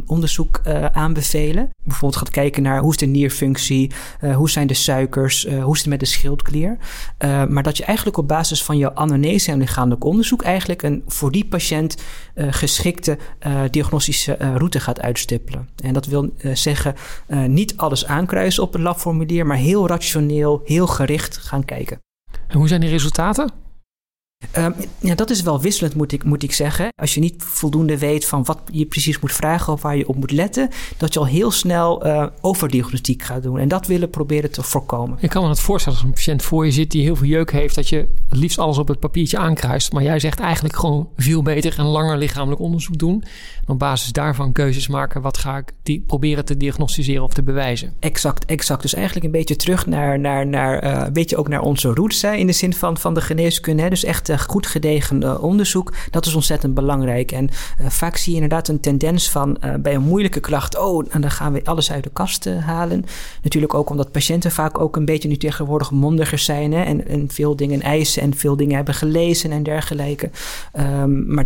onderzoek 0.07 0.61
aanbevelen. 0.93 1.71
Bijvoorbeeld 1.87 2.16
gaat 2.16 2.31
kijken 2.31 2.62
naar 2.62 2.81
hoe 2.81 2.90
is 2.90 2.97
de 2.97 3.07
nierfunctie, 3.07 3.90
hoe 4.35 4.50
zijn 4.50 4.66
de 4.66 4.75
suikers, 4.75 5.47
hoe 5.47 5.75
is 5.75 5.78
het 5.78 5.88
met 5.88 6.00
de 6.00 6.07
schil 6.07 6.26
schildklier. 6.26 6.78
Uh, 7.25 7.45
maar 7.45 7.62
dat 7.62 7.76
je 7.76 7.85
eigenlijk 7.85 8.16
op 8.16 8.28
basis 8.28 8.64
van 8.64 8.78
jouw 8.78 8.95
anamnese 8.95 9.50
en 9.50 9.59
lichamelijk 9.59 10.05
onderzoek 10.05 10.43
eigenlijk 10.43 10.83
een 10.83 11.02
voor 11.07 11.33
die 11.33 11.45
patiënt 11.45 11.97
uh, 12.35 12.47
geschikte 12.50 13.19
uh, 13.47 13.61
diagnostische 13.71 14.33
route 14.33 14.81
gaat 14.81 15.00
uitstippelen. 15.00 15.69
En 15.85 15.93
dat 15.93 16.07
wil 16.07 16.35
zeggen 16.52 16.95
niet 17.47 17.76
alles 17.76 18.07
aankruisen 18.07 18.62
op 18.62 18.75
een 18.75 18.83
labformulier, 18.83 19.47
maar 19.47 19.57
heel 19.57 19.88
rationeel, 19.88 20.61
heel 20.64 20.87
gericht 20.87 21.37
gaan 21.37 21.64
kijken. 21.64 21.99
En 22.49 22.59
hoe 22.59 22.69
zijn 22.69 22.81
die 22.81 22.90
resultaten? 22.90 23.65
Um, 24.59 24.75
ja, 25.00 25.14
dat 25.14 25.31
is 25.31 25.43
wel 25.43 25.61
wisselend, 25.61 25.95
moet 25.95 26.12
ik, 26.12 26.25
moet 26.25 26.43
ik 26.43 26.52
zeggen. 26.52 26.88
Als 26.97 27.14
je 27.14 27.21
niet 27.21 27.35
voldoende 27.38 27.99
weet 27.99 28.25
van 28.25 28.45
wat 28.45 28.61
je 28.73 28.85
precies 28.85 29.21
moet 29.21 29.33
vragen 29.33 29.73
of 29.73 29.83
waar 29.83 29.97
je 29.97 30.09
op 30.09 30.16
moet 30.16 30.31
letten, 30.31 30.69
dat 30.97 31.12
je 31.12 31.19
al 31.19 31.26
heel 31.26 31.50
snel 31.50 32.07
uh, 32.07 32.26
overdiagnostiek 32.40 33.23
gaat 33.23 33.43
doen. 33.43 33.59
En 33.59 33.69
dat 33.69 33.87
willen 33.87 34.11
proberen 34.11 34.50
te 34.50 34.62
voorkomen. 34.62 35.19
Ik 35.21 35.31
kan 35.31 35.43
me 35.43 35.49
het 35.49 35.61
voorstellen 35.61 35.99
als 35.99 36.09
een 36.09 36.14
patiënt 36.14 36.43
voor 36.43 36.64
je 36.64 36.73
zit 36.73 36.90
die 36.90 37.02
heel 37.02 37.16
veel 37.16 37.26
jeuk 37.26 37.52
heeft, 37.52 37.75
dat 37.75 37.88
je 37.88 37.97
het 38.28 38.38
liefst 38.38 38.59
alles 38.59 38.78
op 38.78 38.88
het 38.88 39.00
papiertje 39.00 39.38
aankruist. 39.38 39.93
Maar 39.93 40.02
jij 40.02 40.19
zegt 40.19 40.40
eigenlijk 40.40 40.76
gewoon 40.76 41.09
veel 41.16 41.43
beter 41.43 41.78
en 41.78 41.85
langer 41.85 42.19
lichamelijk 42.19 42.61
onderzoek 42.61 42.99
doen. 42.99 43.25
En 43.66 43.73
op 43.73 43.78
basis 43.78 44.12
daarvan 44.12 44.52
keuzes 44.52 44.88
maken. 44.88 45.21
Wat 45.21 45.38
ga 45.38 45.57
ik 45.57 45.73
die 45.83 46.05
proberen 46.07 46.45
te 46.45 46.57
diagnosticeren 46.57 47.23
of 47.23 47.33
te 47.33 47.43
bewijzen? 47.43 47.93
Exact, 47.99 48.45
exact. 48.45 48.83
Dus 48.83 48.95
eigenlijk 48.95 49.26
een 49.26 49.33
beetje 49.33 49.57
terug 49.57 49.87
naar, 49.87 50.19
naar, 50.19 50.47
naar 50.47 50.85
uh, 50.85 51.02
een 51.07 51.12
beetje 51.12 51.37
ook 51.37 51.49
naar 51.49 51.61
onze 51.61 51.88
roots 51.88 52.23
hè, 52.23 52.35
in 52.35 52.47
de 52.47 52.52
zin 52.52 52.75
van, 52.75 52.99
van 52.99 53.14
de 53.14 53.21
geneeskunde. 53.21 53.83
Hè. 53.83 53.88
Dus 53.88 54.05
echt 54.05 54.25
echt 54.28 54.36
goed 54.38 54.66
gedegen 54.66 55.23
uh, 55.23 55.43
onderzoek. 55.43 55.93
Dat 56.11 56.26
is 56.26 56.35
ontzettend 56.35 56.75
belangrijk. 56.75 57.33
En 57.33 57.49
uh, 57.81 57.87
vaak 57.88 58.16
zie 58.16 58.35
je 58.35 58.40
inderdaad 58.40 58.69
een 58.69 58.81
tendens 58.81 59.31
van 59.31 59.57
uh, 59.64 59.75
bij 59.75 59.94
een 59.94 60.03
moeilijke 60.03 60.40
klacht, 60.40 60.79
oh, 60.79 61.05
en 61.09 61.20
dan 61.20 61.31
gaan 61.31 61.53
we 61.53 61.64
alles 61.64 61.92
uit 61.92 62.05
de 62.05 62.11
kast 62.12 62.44
halen. 62.44 63.05
Natuurlijk 63.42 63.75
ook 63.75 63.90
omdat 63.90 64.12
patiënten 64.12 64.51
vaak 64.51 64.81
ook 64.81 64.96
een 64.96 65.05
beetje 65.05 65.29
nu 65.29 65.37
tegenwoordig 65.37 65.90
mondiger 65.90 66.38
zijn 66.38 66.72
hè, 66.72 66.83
en, 66.83 67.09
en 67.09 67.29
veel 67.31 67.57
dingen 67.57 67.83
eisen 67.83 68.22
en 68.22 68.35
veel 68.35 68.57
dingen 68.57 68.77
hebben 68.77 68.94
gelezen 68.94 69.53
en 69.53 69.62
dergelijke. 69.62 70.31
Um, 70.79 71.35
maar 71.35 71.44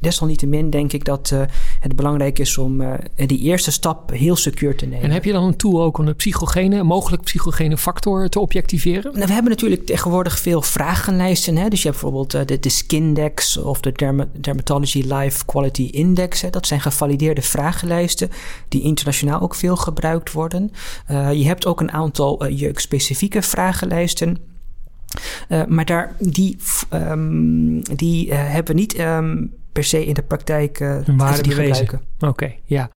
desalniettemin, 0.00 0.70
denk 0.70 0.92
ik 0.92 1.04
dat 1.04 1.32
het 1.80 1.96
belangrijk 1.96 2.38
is 2.38 2.58
om 2.58 2.82
die 3.16 3.38
eerste 3.38 3.70
stap 3.70 4.10
heel 4.10 4.36
secuur 4.36 4.76
te 4.76 4.86
nemen. 4.86 5.04
En 5.04 5.10
heb 5.10 5.24
je 5.24 5.32
dan 5.32 5.44
een 5.44 5.56
tool 5.56 5.82
ook 5.82 5.98
om 5.98 6.06
de 6.06 6.14
psychogene, 6.14 6.82
mogelijk 6.82 7.22
psychogene 7.22 7.76
factor 7.76 8.28
te 8.28 8.40
objectiveren? 8.40 9.12
Nou, 9.12 9.26
we 9.26 9.32
hebben 9.32 9.50
natuurlijk 9.50 9.86
tegenwoordig 9.86 10.38
veel 10.38 10.62
vragenlijsten. 10.62 11.56
Hè? 11.56 11.68
Dus 11.68 11.82
je 11.82 11.87
hebt 11.88 12.00
bijvoorbeeld 12.00 12.34
uh, 12.34 12.40
de, 12.44 12.60
de 12.60 12.68
Skindex 12.68 13.56
of 13.56 13.80
de 13.80 13.92
Derma 13.92 14.28
Dermatology 14.40 15.14
Life 15.14 15.44
Quality 15.44 15.82
Index. 15.82 16.40
Hè. 16.40 16.50
Dat 16.50 16.66
zijn 16.66 16.80
gevalideerde 16.80 17.42
vragenlijsten 17.42 18.30
die 18.68 18.82
internationaal 18.82 19.40
ook 19.40 19.54
veel 19.54 19.76
gebruikt 19.76 20.32
worden. 20.32 20.70
Uh, 21.10 21.32
je 21.32 21.46
hebt 21.46 21.66
ook 21.66 21.80
een 21.80 21.92
aantal 21.92 22.46
uh, 22.46 22.58
jeukspecifieke 22.58 23.42
vragenlijsten. 23.42 24.38
maar 25.68 25.84
daar, 25.84 26.16
die, 26.18 26.56
um, 26.92 27.82
die 27.82 28.34
hebben 28.34 28.74
we 28.74 28.80
niet 28.80 28.98
um, 28.98 29.52
per 29.72 29.84
se 29.84 30.06
in 30.06 30.14
de 30.14 30.22
praktijk 30.22 30.80
uh, 30.80 30.98
waarde 31.06 31.50
gebruiken. 31.50 32.00
Oké, 32.18 32.26
okay, 32.28 32.60
ja. 32.64 32.90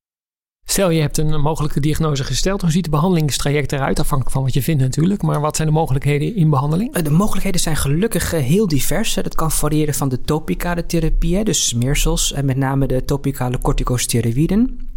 Stel 0.72 0.90
je 0.90 1.00
hebt 1.00 1.18
een 1.18 1.40
mogelijke 1.40 1.80
diagnose 1.80 2.24
gesteld, 2.24 2.60
hoe 2.60 2.70
ziet 2.70 2.84
het 2.84 2.94
behandelingstraject 2.94 3.72
eruit? 3.72 3.98
Afhankelijk 3.98 4.34
van 4.34 4.42
wat 4.42 4.54
je 4.54 4.62
vindt 4.62 4.82
natuurlijk, 4.82 5.22
maar 5.22 5.40
wat 5.40 5.56
zijn 5.56 5.68
de 5.68 5.74
mogelijkheden 5.74 6.36
in 6.36 6.50
behandeling? 6.50 6.94
De 6.94 7.10
mogelijkheden 7.10 7.60
zijn 7.60 7.76
gelukkig 7.76 8.32
eh, 8.32 8.40
heel 8.40 8.68
divers. 8.68 9.14
Dat 9.14 9.34
kan 9.34 9.50
variëren 9.50 9.94
van 9.94 10.08
de 10.08 10.20
topicale 10.20 10.86
therapie, 10.86 11.44
dus 11.44 11.68
smeersels, 11.68 12.32
en 12.32 12.44
met 12.44 12.56
name 12.56 12.86
de 12.86 13.04
topicale 13.04 13.58
corticosteroïden. 13.58 14.91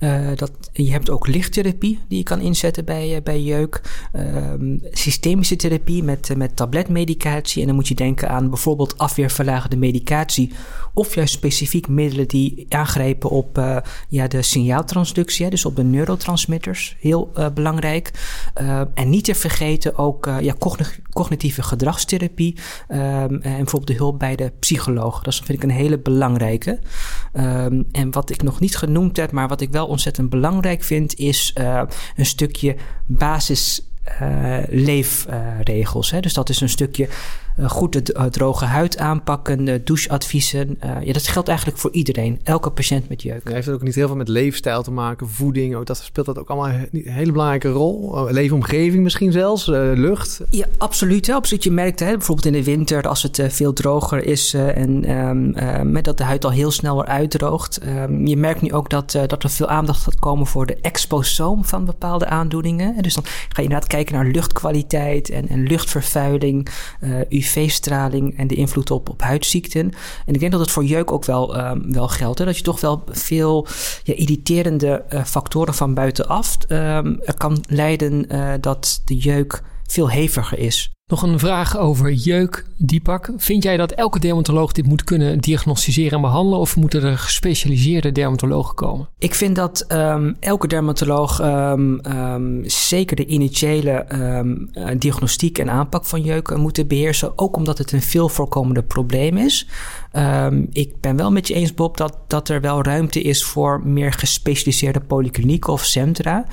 Uh, 0.00 0.28
dat, 0.34 0.52
je 0.72 0.90
hebt 0.90 1.10
ook 1.10 1.26
lichttherapie 1.26 2.00
die 2.08 2.18
je 2.18 2.24
kan 2.24 2.40
inzetten 2.40 2.84
bij, 2.84 3.14
uh, 3.14 3.22
bij 3.22 3.42
jeuk. 3.42 3.80
Uh, 4.16 4.80
systemische 4.90 5.56
therapie 5.56 6.02
met, 6.02 6.28
uh, 6.28 6.36
met 6.36 6.56
tabletmedicatie. 6.56 7.60
En 7.60 7.66
dan 7.66 7.76
moet 7.76 7.88
je 7.88 7.94
denken 7.94 8.28
aan 8.28 8.48
bijvoorbeeld 8.48 8.98
afweerverlagende 8.98 9.76
medicatie. 9.76 10.52
Of 10.94 11.14
juist 11.14 11.34
specifiek 11.34 11.88
middelen 11.88 12.28
die 12.28 12.66
aangrijpen 12.68 13.30
op 13.30 13.82
ja, 14.08 14.28
de 14.28 14.42
signaaltransductie. 14.42 15.50
dus 15.50 15.64
op 15.64 15.76
de 15.76 15.84
neurotransmitters. 15.84 16.96
Heel 17.00 17.32
belangrijk. 17.54 18.10
en 18.94 19.10
niet 19.10 19.24
te 19.24 19.34
vergeten 19.34 19.98
ook 19.98 20.30
ja, 20.40 20.54
cognitieve 21.10 21.62
gedragstherapie. 21.62 22.56
Ehm, 22.88 23.34
en 23.34 23.40
bijvoorbeeld 23.40 23.86
de 23.86 23.94
hulp 23.94 24.18
bij 24.18 24.36
de 24.36 24.52
psycholoog. 24.60 25.22
Dat 25.22 25.34
vind 25.34 25.48
ik 25.48 25.62
een 25.62 25.70
hele 25.70 25.98
belangrijke. 25.98 26.78
Ehm, 27.32 27.82
en 27.92 28.10
wat 28.10 28.30
ik 28.30 28.42
nog 28.42 28.60
niet 28.60 28.76
genoemd 28.76 29.16
heb, 29.16 29.32
maar 29.32 29.48
wat 29.52 29.60
ik 29.60 29.70
wel 29.70 29.86
ontzettend 29.86 30.30
belangrijk 30.30 30.82
vind, 30.82 31.14
is 31.14 31.54
uh, 31.58 31.82
een 32.16 32.26
stukje 32.26 32.76
basis. 33.06 33.86
Uh, 34.22 36.20
dus 36.20 36.32
dat 36.34 36.48
is 36.48 36.60
een 36.60 36.68
stukje 36.68 37.08
goed 37.62 37.92
de 37.92 38.14
uh, 38.16 38.24
droge 38.24 38.64
huid 38.64 38.98
aanpakken, 38.98 39.84
doucheadviezen. 39.84 40.78
Uh, 40.84 41.02
ja, 41.02 41.12
dat 41.12 41.26
geldt 41.26 41.48
eigenlijk 41.48 41.78
voor 41.78 41.92
iedereen, 41.92 42.40
elke 42.42 42.70
patiënt 42.70 43.08
met 43.08 43.22
jeuk. 43.22 43.48
Heeft 43.48 43.66
het 43.66 43.74
ook 43.74 43.82
niet 43.82 43.94
heel 43.94 44.06
veel 44.06 44.16
met 44.16 44.28
leefstijl 44.28 44.82
te 44.82 44.90
maken, 44.90 45.28
voeding? 45.28 45.74
Ook 45.74 45.86
dat 45.86 45.96
speelt 45.96 46.26
dat 46.26 46.38
ook 46.38 46.48
allemaal 46.48 46.70
een 46.92 47.02
hele 47.04 47.32
belangrijke 47.32 47.68
rol? 47.68 48.26
leefomgeving 48.30 49.02
misschien 49.02 49.32
zelfs, 49.32 49.66
lucht? 49.66 50.40
Ja, 50.50 50.66
absoluut. 50.78 51.26
Hè, 51.26 51.32
absoluut. 51.32 51.64
Je 51.64 51.70
merkt 51.70 52.00
hè, 52.00 52.12
bijvoorbeeld 52.12 52.46
in 52.46 52.52
de 52.52 52.64
winter, 52.64 53.08
als 53.08 53.22
het 53.22 53.42
veel 53.48 53.72
droger 53.72 54.24
is 54.24 54.54
en 54.54 55.10
um, 55.10 55.92
met 55.92 56.04
dat 56.04 56.18
de 56.18 56.24
huid 56.24 56.44
al 56.44 56.50
heel 56.50 56.70
snel 56.70 56.96
weer 56.96 57.06
uitdroogt. 57.06 57.80
Um, 57.86 58.26
je 58.26 58.36
merkt 58.36 58.60
nu 58.60 58.72
ook 58.72 58.90
dat, 58.90 59.18
dat 59.26 59.42
er 59.42 59.50
veel 59.50 59.68
aandacht 59.68 60.02
gaat 60.02 60.18
komen 60.18 60.46
voor 60.46 60.66
de 60.66 60.76
exposoom 60.80 61.64
van 61.64 61.84
bepaalde 61.84 62.26
aandoeningen. 62.26 62.96
En 62.96 63.02
dus 63.02 63.14
dan 63.14 63.24
ga 63.24 63.48
je 63.56 63.62
inderdaad 63.62 63.88
kijken 63.88 64.14
naar 64.14 64.26
luchtkwaliteit 64.26 65.30
en, 65.30 65.48
en 65.48 65.62
luchtvervuiling, 65.62 66.68
UV-straling 67.42 68.38
en 68.38 68.46
de 68.46 68.54
invloed 68.54 68.90
op, 68.90 69.08
op 69.08 69.22
huidziekten. 69.22 69.92
En 70.26 70.34
ik 70.34 70.40
denk 70.40 70.52
dat 70.52 70.60
het 70.60 70.70
voor 70.70 70.84
jeuk 70.84 71.12
ook 71.12 71.24
wel, 71.24 71.58
um, 71.58 71.92
wel 71.92 72.08
geldt. 72.08 72.44
Dat 72.44 72.56
je 72.56 72.62
toch 72.62 72.80
wel 72.80 73.02
veel 73.06 73.66
ja, 74.02 74.14
irriterende 74.14 75.04
uh, 75.12 75.24
factoren 75.24 75.74
van 75.74 75.94
buitenaf 75.94 76.56
er 76.68 77.34
kan 77.36 77.64
leiden 77.68 78.34
uh, 78.34 78.52
dat 78.60 79.02
de 79.04 79.16
jeuk 79.16 79.62
veel 79.86 80.10
heviger 80.10 80.58
is. 80.58 80.90
Nog 81.06 81.22
een 81.22 81.38
vraag 81.38 81.78
over 81.78 82.12
jeuk, 82.12 82.64
Diepak. 82.76 83.30
Vind 83.36 83.62
jij 83.62 83.76
dat 83.76 83.92
elke 83.92 84.18
dermatoloog 84.18 84.72
dit 84.72 84.86
moet 84.86 85.04
kunnen 85.04 85.38
diagnosticeren 85.38 86.12
en 86.12 86.20
behandelen? 86.20 86.58
Of 86.58 86.76
moeten 86.76 87.02
er 87.02 87.18
gespecialiseerde 87.18 88.12
dermatologen 88.12 88.74
komen? 88.74 89.08
Ik 89.18 89.34
vind 89.34 89.56
dat 89.56 89.84
um, 89.88 90.36
elke 90.40 90.66
dermatoloog 90.66 91.40
um, 91.40 92.00
um, 92.06 92.62
zeker 92.64 93.16
de 93.16 93.26
initiële 93.26 94.06
diagnostiek 94.98 95.58
en 95.58 95.70
aanpak 95.70 96.04
van 96.04 96.22
jeuk 96.22 96.56
moet 96.56 96.88
beheersen. 96.88 97.38
Ook 97.38 97.56
omdat 97.56 97.78
het 97.78 97.92
een 97.92 98.02
veel 98.02 98.28
voorkomende 98.28 98.82
probleem 98.82 99.36
is. 99.36 99.68
ik 100.72 101.00
ben 101.00 101.16
wel 101.16 101.32
met 101.32 101.48
je 101.48 101.54
eens, 101.54 101.74
Bob, 101.74 101.96
dat, 101.96 102.18
dat 102.26 102.48
er 102.48 102.60
wel 102.60 102.82
ruimte 102.82 103.22
is 103.22 103.44
voor 103.44 103.80
meer 103.84 104.12
gespecialiseerde 104.12 105.00
polyklinieken 105.00 105.72
of 105.72 105.84
centra. 105.84 106.44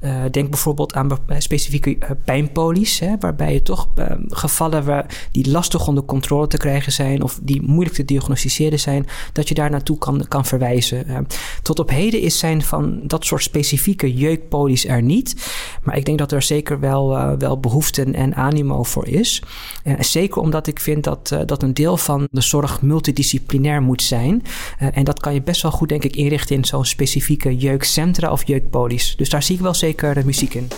Uh, 0.00 0.10
denk 0.30 0.50
bijvoorbeeld 0.50 0.94
aan 0.94 1.18
specifieke 1.38 1.98
pijnpolies, 2.24 2.98
hè, 2.98 3.14
waarbij 3.18 3.52
je 3.52 3.62
toch 3.62 3.88
Ehm, 4.07 4.07
gevallen 4.28 4.84
waar 4.84 5.28
die 5.32 5.50
lastig 5.50 5.86
onder 5.86 6.04
controle 6.04 6.46
te 6.46 6.56
krijgen 6.56 6.92
zijn 6.92 7.22
of 7.22 7.38
die 7.42 7.62
moeilijk 7.62 7.94
te 7.94 8.04
diagnosticeren 8.04 8.80
zijn, 8.80 9.06
dat 9.32 9.48
je 9.48 9.54
daar 9.54 9.70
naartoe 9.70 9.98
kan, 9.98 10.24
kan 10.28 10.44
verwijzen. 10.44 11.06
Ehm, 11.06 11.22
tot 11.62 11.78
op 11.78 11.90
heden 11.90 12.20
is 12.20 12.38
zijn 12.38 12.62
van 12.62 13.00
dat 13.02 13.24
soort 13.24 13.42
specifieke 13.42 14.14
jeukpolies 14.14 14.86
er 14.86 15.02
niet. 15.02 15.50
Maar 15.82 15.96
ik 15.96 16.04
denk 16.04 16.18
dat 16.18 16.32
er 16.32 16.42
zeker 16.42 16.80
wel, 16.80 17.16
uh, 17.16 17.32
wel 17.38 17.60
behoefte 17.60 18.04
en 18.04 18.34
animo 18.34 18.82
voor 18.82 19.06
is. 19.06 19.42
Uh, 19.84 19.94
zeker 19.98 20.40
omdat 20.40 20.66
ik 20.66 20.80
vind 20.80 21.04
dat, 21.04 21.30
uh, 21.32 21.40
dat 21.46 21.62
een 21.62 21.74
deel 21.74 21.96
van 21.96 22.28
de 22.30 22.40
zorg 22.40 22.82
multidisciplinair 22.82 23.82
moet 23.82 24.02
zijn. 24.02 24.42
en 24.78 25.04
dat 25.04 25.20
kan 25.20 25.34
je 25.34 25.42
best 25.42 25.62
wel 25.62 25.70
goed, 25.70 25.88
denk 25.88 26.04
ik, 26.04 26.16
inrichten 26.16 26.56
in 26.56 26.64
zo'n 26.64 26.84
specifieke 26.84 27.56
jeukcentra 27.56 28.30
of 28.30 28.46
jeukpolies. 28.46 29.16
Dus 29.16 29.28
daar 29.28 29.42
zie 29.42 29.54
ik 29.54 29.60
wel 29.60 29.74
zeker 29.74 30.14
de 30.14 30.24
muziek 30.24 30.54
in. 30.54 30.68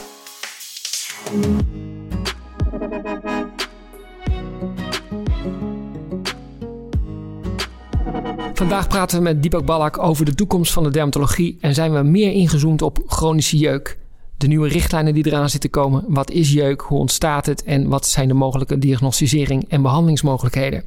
Vandaag 8.60 8.88
praten 8.88 9.16
we 9.16 9.22
met 9.22 9.42
Deepak 9.42 9.64
Balak 9.64 9.98
over 9.98 10.24
de 10.24 10.34
toekomst 10.34 10.72
van 10.72 10.82
de 10.82 10.90
dermatologie 10.90 11.58
en 11.60 11.74
zijn 11.74 11.92
we 11.92 12.02
meer 12.02 12.32
ingezoomd 12.32 12.82
op 12.82 13.02
chronische 13.06 13.56
jeuk. 13.56 13.98
De 14.36 14.46
nieuwe 14.46 14.68
richtlijnen 14.68 15.14
die 15.14 15.26
eraan 15.26 15.50
zitten 15.50 15.70
komen. 15.70 16.04
Wat 16.08 16.30
is 16.30 16.52
jeuk? 16.52 16.80
Hoe 16.80 16.98
ontstaat 16.98 17.46
het? 17.46 17.62
En 17.62 17.88
wat 17.88 18.06
zijn 18.06 18.28
de 18.28 18.34
mogelijke 18.34 18.78
diagnosticering 18.78 19.64
en 19.68 19.82
behandelingsmogelijkheden? 19.82 20.84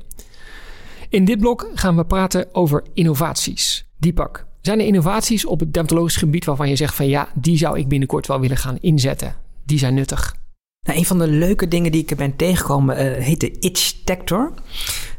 In 1.09 1.25
dit 1.25 1.39
blok 1.39 1.71
gaan 1.73 1.95
we 1.95 2.05
praten 2.05 2.47
over 2.51 2.83
innovaties. 2.93 3.85
Deepak, 3.97 4.45
zijn 4.61 4.79
er 4.79 4.85
innovaties 4.85 5.45
op 5.45 5.59
het 5.59 5.73
dermatologisch 5.73 6.17
gebied 6.17 6.45
waarvan 6.45 6.69
je 6.69 6.75
zegt 6.75 6.95
van 6.95 7.07
ja, 7.07 7.29
die 7.33 7.57
zou 7.57 7.79
ik 7.79 7.87
binnenkort 7.87 8.27
wel 8.27 8.39
willen 8.39 8.57
gaan 8.57 8.77
inzetten? 8.79 9.35
Die 9.65 9.77
zijn 9.77 9.93
nuttig. 9.93 10.35
Nou, 10.85 10.97
een 10.97 11.05
van 11.05 11.17
de 11.17 11.27
leuke 11.27 11.67
dingen 11.67 11.91
die 11.91 12.01
ik 12.01 12.15
ben 12.15 12.35
tegengekomen 12.35 12.95
uh, 12.95 13.23
heet 13.23 13.39
de 13.39 13.51
Itch 13.59 13.93
Detector. 13.93 14.53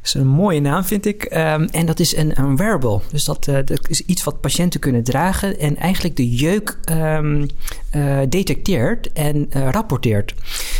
Is 0.05 0.15
een 0.15 0.27
mooie 0.27 0.61
naam, 0.61 0.85
vind 0.85 1.07
ik. 1.07 1.25
Um, 1.25 1.65
en 1.65 1.87
dat 1.87 2.01
is 2.01 2.17
een, 2.17 2.39
een 2.39 2.57
wearable. 2.57 3.01
Dus 3.11 3.25
dat, 3.25 3.47
uh, 3.47 3.59
dat, 3.65 3.89
is 3.89 4.01
iets 4.01 4.25
wat 4.25 4.41
patiënten 4.41 4.81
kunnen 4.81 5.05
dragen 5.05 5.59
en 5.59 5.77
eigenlijk 5.77 6.17
de 6.17 6.35
jeuk 6.35 6.79
um, 6.91 7.49
uh, 7.97 8.19
detecteert 8.29 9.13
en 9.13 9.37
uh, 9.37 9.69
rapporteert. 9.71 10.35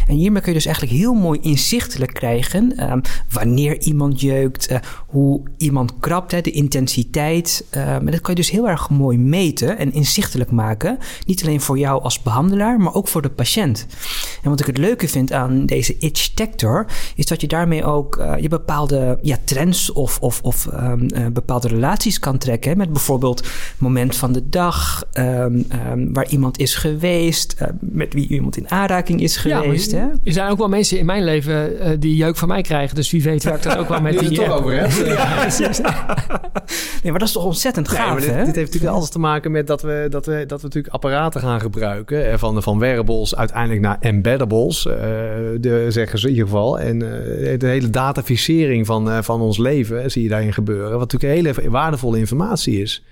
En 0.07 0.15
hiermee 0.15 0.43
kun 0.43 0.53
je 0.53 0.59
dus 0.59 0.67
eigenlijk 0.67 0.97
heel 0.97 1.15
mooi 1.15 1.39
inzichtelijk 1.43 2.15
krijgen 2.15 2.93
um, 2.93 3.01
wanneer 3.31 3.81
iemand 3.81 4.21
jeukt, 4.21 4.69
hoe 5.07 5.43
iemand 5.57 5.99
krabt, 6.01 6.33
hè, 6.33 6.41
de 6.41 6.51
intensiteit. 6.51 7.67
en 7.71 8.05
dat 8.05 8.21
kan 8.21 8.35
je 8.35 8.41
dus 8.41 8.51
heel 8.51 8.69
erg 8.69 8.91
mooi 8.91 9.19
meten 9.19 9.79
en 9.79 9.93
inzichtelijk 9.93 10.51
maken. 10.51 10.99
Niet 11.27 11.43
alleen 11.43 11.61
voor 11.61 11.79
jou 11.79 12.03
als 12.03 12.23
behandelaar, 12.23 12.81
maar 12.81 12.95
ook 12.95 13.09
voor 13.09 13.23
de 13.23 13.31
patiënt. 13.31 13.87
En 14.43 14.51
wat 14.51 14.61
ik 14.61 14.67
het 14.67 14.79
leuke 14.79 15.09
vind 15.09 15.33
aan 15.33 15.67
deze 15.67 15.99
itch 15.99 16.35
detector, 16.35 16.87
is 17.15 17.27
dat 17.27 17.41
je 17.41 17.47
daarmee 17.47 17.85
ook 17.85 18.25
je 18.41 18.49
bepaalde 18.49 19.19
ja, 19.23 19.37
trends 19.45 19.93
of, 19.93 20.19
of, 20.21 20.41
of 20.43 20.67
uh, 20.73 20.93
bepaalde 21.33 21.69
relaties 21.69 22.19
kan 22.19 22.39
trekken. 22.39 22.77
Met 22.77 22.93
bijvoorbeeld 22.93 23.49
moment 23.79 24.17
van 24.17 24.33
de 24.33 24.49
dag, 24.49 25.05
waar 26.13 26.29
iemand 26.29 26.59
is 26.59 26.75
geweest, 26.75 27.03
uh, 27.63 27.69
met 27.81 28.15
wie 28.15 28.29
iemand 28.29 28.57
in 28.57 28.71
aanraking 28.71 29.21
is 29.21 29.37
geweest. 29.37 29.91
Ja, 29.91 29.99
hè? 29.99 30.07
Er 30.25 30.33
zijn 30.33 30.51
ook 30.51 30.59
wel 30.59 30.69
mensen 30.69 30.99
in 30.99 31.07
mijn 31.07 31.25
leven 31.25 31.73
uh, 31.73 31.89
die 31.99 32.17
jeuk 32.17 32.37
van 32.37 32.49
mij 32.49 32.63
krijgen. 32.63 32.95
Dus 32.95 33.11
wie 33.11 33.23
weet 33.23 33.45
werkt 33.45 33.63
dat 33.63 33.77
ook 33.77 33.89
wel 33.89 34.01
met 34.01 34.19
die... 34.29 34.33
Toch 34.33 34.59
over 34.59 34.79
hebt. 34.79 35.05
nee, 37.03 37.11
maar 37.11 37.19
dat 37.19 37.29
is 37.29 37.33
toch 37.33 37.45
ontzettend 37.45 37.89
gaaf, 37.89 38.21
dit, 38.21 38.31
hè? 38.31 38.45
dit, 38.45 38.55
heeft 38.55 38.73
natuurlijk 38.73 38.97
alles 38.97 39.11
te 39.11 39.19
maken 39.19 39.51
met 39.51 39.67
dat 39.67 39.83
we, 39.83 40.07
dat 40.11 40.27
we, 40.27 40.45
dat 40.47 40.61
we 40.61 40.67
natuurlijk 40.67 40.95
apparaten 40.95 41.41
gaan 41.41 41.61
gebruiken. 41.61 42.39
Van, 42.39 42.63
van 42.63 42.79
wearables 42.79 43.37
uiteindelijk 43.37 43.81
naar 43.81 43.97
embeddables, 44.01 44.83
de, 44.83 45.87
zeggen 45.89 46.19
ze 46.19 46.27
in 46.27 46.33
ieder 46.33 46.49
geval. 46.49 46.81
En 46.81 46.99
de 46.99 47.67
hele 47.67 47.91
dataficering 47.91 48.87
van 48.87 48.95
van, 48.95 49.09
uh, 49.09 49.23
van 49.23 49.41
ons 49.41 49.59
leven 49.59 50.11
zie 50.11 50.23
je 50.23 50.29
daarin 50.29 50.53
gebeuren. 50.53 50.99
Wat 50.99 51.13
natuurlijk 51.13 51.57
hele 51.57 51.71
waardevolle 51.71 52.19
informatie 52.19 52.83
is. 52.83 53.05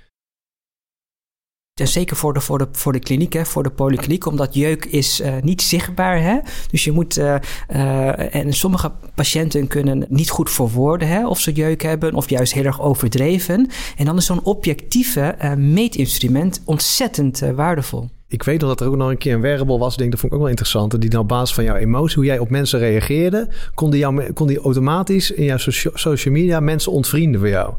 En 1.81 1.89
zeker 1.89 2.17
voor 2.17 2.35
de, 2.35 2.41
voor 2.41 2.59
de, 2.59 2.69
voor 2.73 2.93
de 2.93 2.99
kliniek, 2.99 3.33
hè, 3.33 3.45
voor 3.45 3.63
de 3.63 3.71
polykliniek, 3.71 4.27
omdat 4.27 4.55
jeuk 4.55 4.85
is 4.85 5.21
uh, 5.21 5.35
niet 5.43 5.63
zichtbaar. 5.63 6.23
Hè? 6.23 6.39
Dus 6.71 6.85
je 6.85 6.93
moet, 6.93 7.19
uh, 7.19 7.35
uh, 7.75 8.35
en 8.35 8.53
sommige 8.53 8.93
patiënten 9.15 9.67
kunnen 9.67 10.05
niet 10.09 10.31
goed 10.31 10.51
verwoorden 10.51 11.09
hè, 11.09 11.29
of 11.29 11.41
ze 11.41 11.53
jeuk 11.53 11.83
hebben, 11.83 12.15
of 12.15 12.31
juist 12.31 12.53
heel 12.53 12.65
erg 12.65 12.81
overdreven. 12.81 13.71
En 13.97 14.05
dan 14.05 14.17
is 14.17 14.27
zo'n 14.27 14.45
objectieve 14.45 15.55
meetinstrument 15.57 16.63
ontzettend 16.65 17.39
waardevol 17.55 18.11
ik 18.33 18.43
weet 18.43 18.61
nog 18.61 18.69
dat 18.69 18.81
er 18.81 18.87
ook 18.87 18.97
nog 18.97 19.11
een 19.11 19.19
keer 19.19 19.35
een 19.35 19.41
wearable 19.41 19.79
was. 19.79 19.93
Ik 19.93 19.99
denk 19.99 20.11
dat 20.11 20.21
vond 20.21 20.33
ik 20.33 20.39
ook 20.39 20.45
wel 20.45 20.51
interessant. 20.51 21.01
Die 21.01 21.11
nou 21.11 21.23
op 21.23 21.29
basis 21.29 21.55
van 21.55 21.65
jouw 21.65 21.77
emotie, 21.77 22.17
hoe 22.17 22.25
jij 22.25 22.39
op 22.39 22.51
mensen 22.51 22.79
reageerde, 22.79 23.49
kon 23.75 23.91
die, 23.91 24.01
jou, 24.01 24.33
kon 24.33 24.47
die 24.47 24.59
automatisch 24.59 25.31
in 25.31 25.45
jouw 25.45 25.57
social 25.95 26.35
media 26.35 26.61
mensen 26.61 26.93
ontvrienden 26.93 27.41
voor 27.41 27.49
jou. 27.49 27.75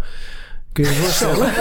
Kun 0.73 0.83
je 0.83 0.89
je 0.89 0.95
voorstellen? 0.95 1.51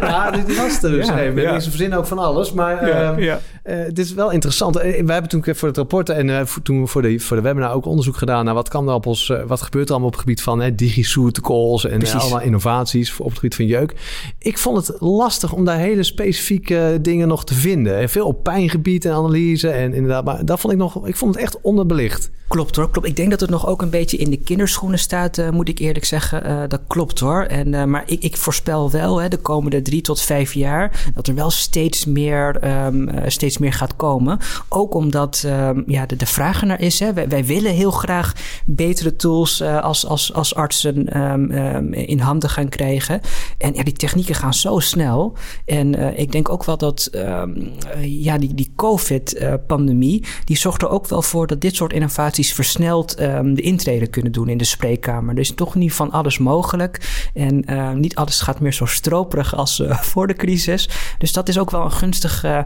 ja, 0.00 0.30
dit 0.30 0.56
was 0.56 0.82
er 0.82 0.90
dus. 0.90 1.06
Ja, 1.06 1.18
ja. 1.18 1.32
Mensen 1.32 1.70
verzinnen 1.70 1.98
ook 1.98 2.06
van 2.06 2.18
alles. 2.18 2.52
Maar 2.52 2.88
ja, 2.88 3.16
uh, 3.16 3.24
ja. 3.24 3.40
Uh, 3.64 3.84
dit 3.84 3.98
is 3.98 4.14
wel 4.14 4.30
interessant. 4.30 4.76
Uh, 4.76 4.82
wij 4.82 4.92
hebben 5.12 5.28
toen 5.28 5.44
voor 5.54 5.68
het 5.68 5.76
rapport 5.76 6.08
en 6.08 6.28
uh, 6.28 6.40
toen 6.62 6.80
we 6.80 6.86
voor 6.86 7.02
de, 7.02 7.20
voor 7.20 7.36
de 7.36 7.42
webinar 7.42 7.72
ook 7.72 7.86
onderzoek 7.86 8.16
gedaan 8.16 8.44
naar 8.44 8.54
wat 8.54 8.68
kan 8.68 8.88
er 8.88 8.94
op 8.94 9.06
ons, 9.06 9.32
wat 9.46 9.62
gebeurt 9.62 9.84
er 9.84 9.90
allemaal 9.90 10.08
op 10.08 10.14
het 10.14 10.22
gebied 10.22 10.42
van 10.42 10.60
hè, 10.60 10.74
digisuit 10.74 11.40
calls 11.40 11.86
en 11.86 12.12
allemaal 12.12 12.40
innovaties 12.40 13.20
op 13.20 13.28
het 13.28 13.34
gebied 13.34 13.54
van 13.54 13.66
jeuk. 13.66 13.94
Ik 14.38 14.58
vond 14.58 14.86
het 14.86 14.96
lastig 15.00 15.52
om 15.52 15.64
daar 15.64 15.78
hele 15.78 16.02
specifieke 16.02 16.98
dingen 17.02 17.28
nog 17.28 17.44
te 17.44 17.54
vinden. 17.54 18.08
Veel 18.08 18.26
op 18.26 18.42
pijngebied 18.42 19.04
en 19.04 19.12
analyse 19.12 19.70
en 19.70 19.94
inderdaad, 19.94 20.24
maar 20.24 20.44
dat 20.44 20.60
vond 20.60 20.72
ik 20.72 20.78
nog, 20.78 21.06
ik 21.06 21.16
vond 21.16 21.34
het 21.34 21.44
echt 21.44 21.60
onderbelicht. 21.60 22.30
Klopt 22.48 22.76
hoor, 22.76 22.90
klopt. 22.90 23.08
Ik 23.08 23.16
denk 23.16 23.30
dat 23.30 23.40
het 23.40 23.50
nog 23.50 23.66
ook 23.66 23.82
een 23.82 23.90
beetje 23.90 24.16
in 24.16 24.30
de 24.30 24.36
kinderschoenen 24.36 24.98
staat, 24.98 25.50
moet 25.50 25.68
ik 25.68 25.78
eerlijk 25.78 26.04
zeggen. 26.04 26.68
dat 26.68 26.80
klopt 26.86 27.20
hoor. 27.20 27.42
En, 27.42 27.90
maar 27.90 28.02
ik, 28.06 28.22
ik 28.22 28.36
voorspel 28.42 28.90
wel 28.90 29.20
hè, 29.20 29.28
de 29.28 29.36
komende 29.36 29.82
drie 29.82 30.00
tot 30.00 30.20
vijf 30.20 30.54
jaar 30.54 31.10
dat 31.14 31.26
er 31.26 31.34
wel 31.34 31.50
steeds 31.50 32.04
meer, 32.04 32.68
um, 32.86 33.10
steeds 33.26 33.58
meer 33.58 33.72
gaat 33.72 33.96
komen. 33.96 34.38
Ook 34.68 34.94
omdat 34.94 35.42
um, 35.46 35.84
ja, 35.86 36.06
de, 36.06 36.16
de 36.16 36.26
vraag 36.26 36.62
er 36.62 36.80
is. 36.80 37.00
Hè. 37.00 37.12
Wij, 37.12 37.44
willen 37.44 37.72
heel 37.72 37.90
graag 37.90 38.32
betere 38.66 39.16
tools 39.16 39.60
uh, 39.60 39.82
als, 39.82 40.06
als, 40.06 40.34
als 40.34 40.54
artsen 40.54 41.20
um, 41.20 41.92
in 41.92 42.18
handen 42.18 42.50
gaan 42.50 42.68
krijgen. 42.68 43.20
En 43.58 43.74
ja, 43.74 43.82
die 43.82 43.92
technieken 43.92 44.34
gaan 44.34 44.54
zo 44.54 44.78
snel. 44.78 45.36
En 45.64 45.98
uh, 45.98 46.18
ik 46.18 46.32
denk 46.32 46.48
ook 46.48 46.64
wel 46.64 46.76
dat 46.76 47.10
ja, 48.00 48.38
die, 48.38 48.54
die 48.54 48.72
COVID-pandemie, 48.76 50.24
die 50.44 50.56
zorgt 50.56 50.82
er 50.82 50.88
ook 50.88 51.06
wel 51.06 51.22
voor 51.22 51.46
dat 51.46 51.60
dit 51.60 51.76
soort 51.76 51.92
innovaties 51.92 52.54
versneld 52.54 53.16
de 53.16 53.62
intrede 53.62 54.06
kunnen 54.06 54.32
doen 54.32 54.48
in 54.48 54.58
de 54.58 54.64
spreekkamer. 54.64 55.34
Dus 55.34 55.54
toch 55.54 55.74
niet 55.74 55.92
van 55.92 56.10
alles 56.10 56.38
mogelijk. 56.38 57.28
En 57.34 57.64
niet 58.00 58.14
alles 58.14 58.31
gaat 58.40 58.60
meer 58.60 58.72
zo 58.72 58.86
stroperig 58.86 59.56
als 59.56 59.78
uh, 59.78 59.98
voor 60.12 60.26
de 60.26 60.34
crisis. 60.34 60.88
Dus 61.18 61.32
dat 61.32 61.48
is 61.48 61.58
ook 61.58 61.70
wel 61.70 61.84
een 61.84 61.92
gunstig 61.92 62.44
uh, 62.44 62.58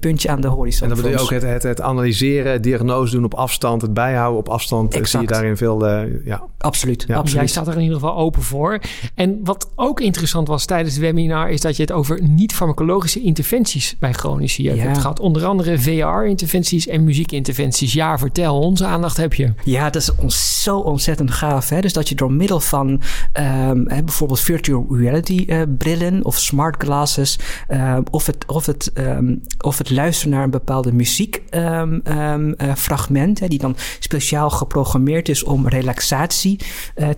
puntje 0.00 0.28
aan 0.30 0.40
de 0.40 0.48
horizon. 0.48 0.82
En 0.82 0.88
dan 0.88 0.96
bedoel 0.96 1.18
je 1.18 1.22
ook 1.22 1.30
het, 1.30 1.42
het, 1.42 1.62
het, 1.62 1.80
analyseren, 1.80 2.62
diagnose 2.62 3.14
doen 3.14 3.24
op 3.24 3.34
afstand, 3.34 3.82
het 3.82 3.94
bijhouden 3.94 4.38
op 4.38 4.48
afstand. 4.48 4.94
Exact. 4.94 5.08
Zie 5.08 5.20
je 5.20 5.26
daarin 5.26 5.56
veel, 5.56 5.86
ja. 6.24 6.42
Absoluut, 6.58 7.04
ja, 7.08 7.14
absoluut. 7.14 7.38
Jij 7.38 7.46
staat 7.46 7.66
er 7.66 7.74
in 7.74 7.80
ieder 7.80 7.94
geval 7.94 8.16
open 8.16 8.42
voor. 8.42 8.80
En 9.14 9.40
wat 9.44 9.70
ook 9.74 10.00
interessant 10.00 10.48
was 10.48 10.64
tijdens 10.64 10.94
het 10.94 11.02
webinar, 11.02 11.50
is 11.50 11.60
dat 11.60 11.76
je 11.76 11.82
het 11.82 11.92
over 11.92 12.22
niet-farmacologische 12.22 13.20
interventies 13.20 13.96
bij 13.98 14.12
chronische 14.12 14.62
jeugd 14.62 14.76
ja. 14.82 14.88
Het 14.88 14.98
gaat 14.98 15.20
onder 15.20 15.44
andere 15.44 15.78
VR-interventies 15.78 16.86
en 16.86 17.04
muziekinterventies. 17.04 17.92
Ja, 17.92 18.18
vertel, 18.18 18.58
onze 18.58 18.84
aandacht 18.84 19.16
heb 19.16 19.34
je. 19.34 19.52
Ja, 19.64 19.90
dat 19.90 20.02
is 20.02 20.14
ons 20.14 20.62
zo 20.62 20.78
ontzettend 20.78 21.30
gaaf. 21.30 21.68
Hè? 21.68 21.80
Dus 21.80 21.92
dat 21.92 22.08
je 22.08 22.14
door 22.14 22.32
middel 22.32 22.60
van 22.60 22.88
um, 22.88 23.84
bijvoorbeeld 23.84 24.40
virtual 24.40 24.86
reality 25.08 25.44
uh, 25.46 25.62
brillen 25.78 26.24
of 26.24 26.38
smart 26.38 26.82
glasses. 26.82 27.38
Uh, 27.68 27.98
of, 28.10 28.26
het, 28.26 28.46
of, 28.46 28.66
het, 28.66 28.90
um, 28.94 29.42
of 29.60 29.78
het 29.78 29.90
luisteren 29.90 30.32
naar 30.32 30.44
een 30.44 30.50
bepaalde 30.50 30.92
muziekfragment, 30.92 33.42
um, 33.42 33.48
die 33.48 33.58
dan 33.58 33.76
speciaal 33.98 34.50
geprogrammeerd 34.50 35.28
is 35.28 35.42
om 35.42 35.68
relaxatie 35.68 36.58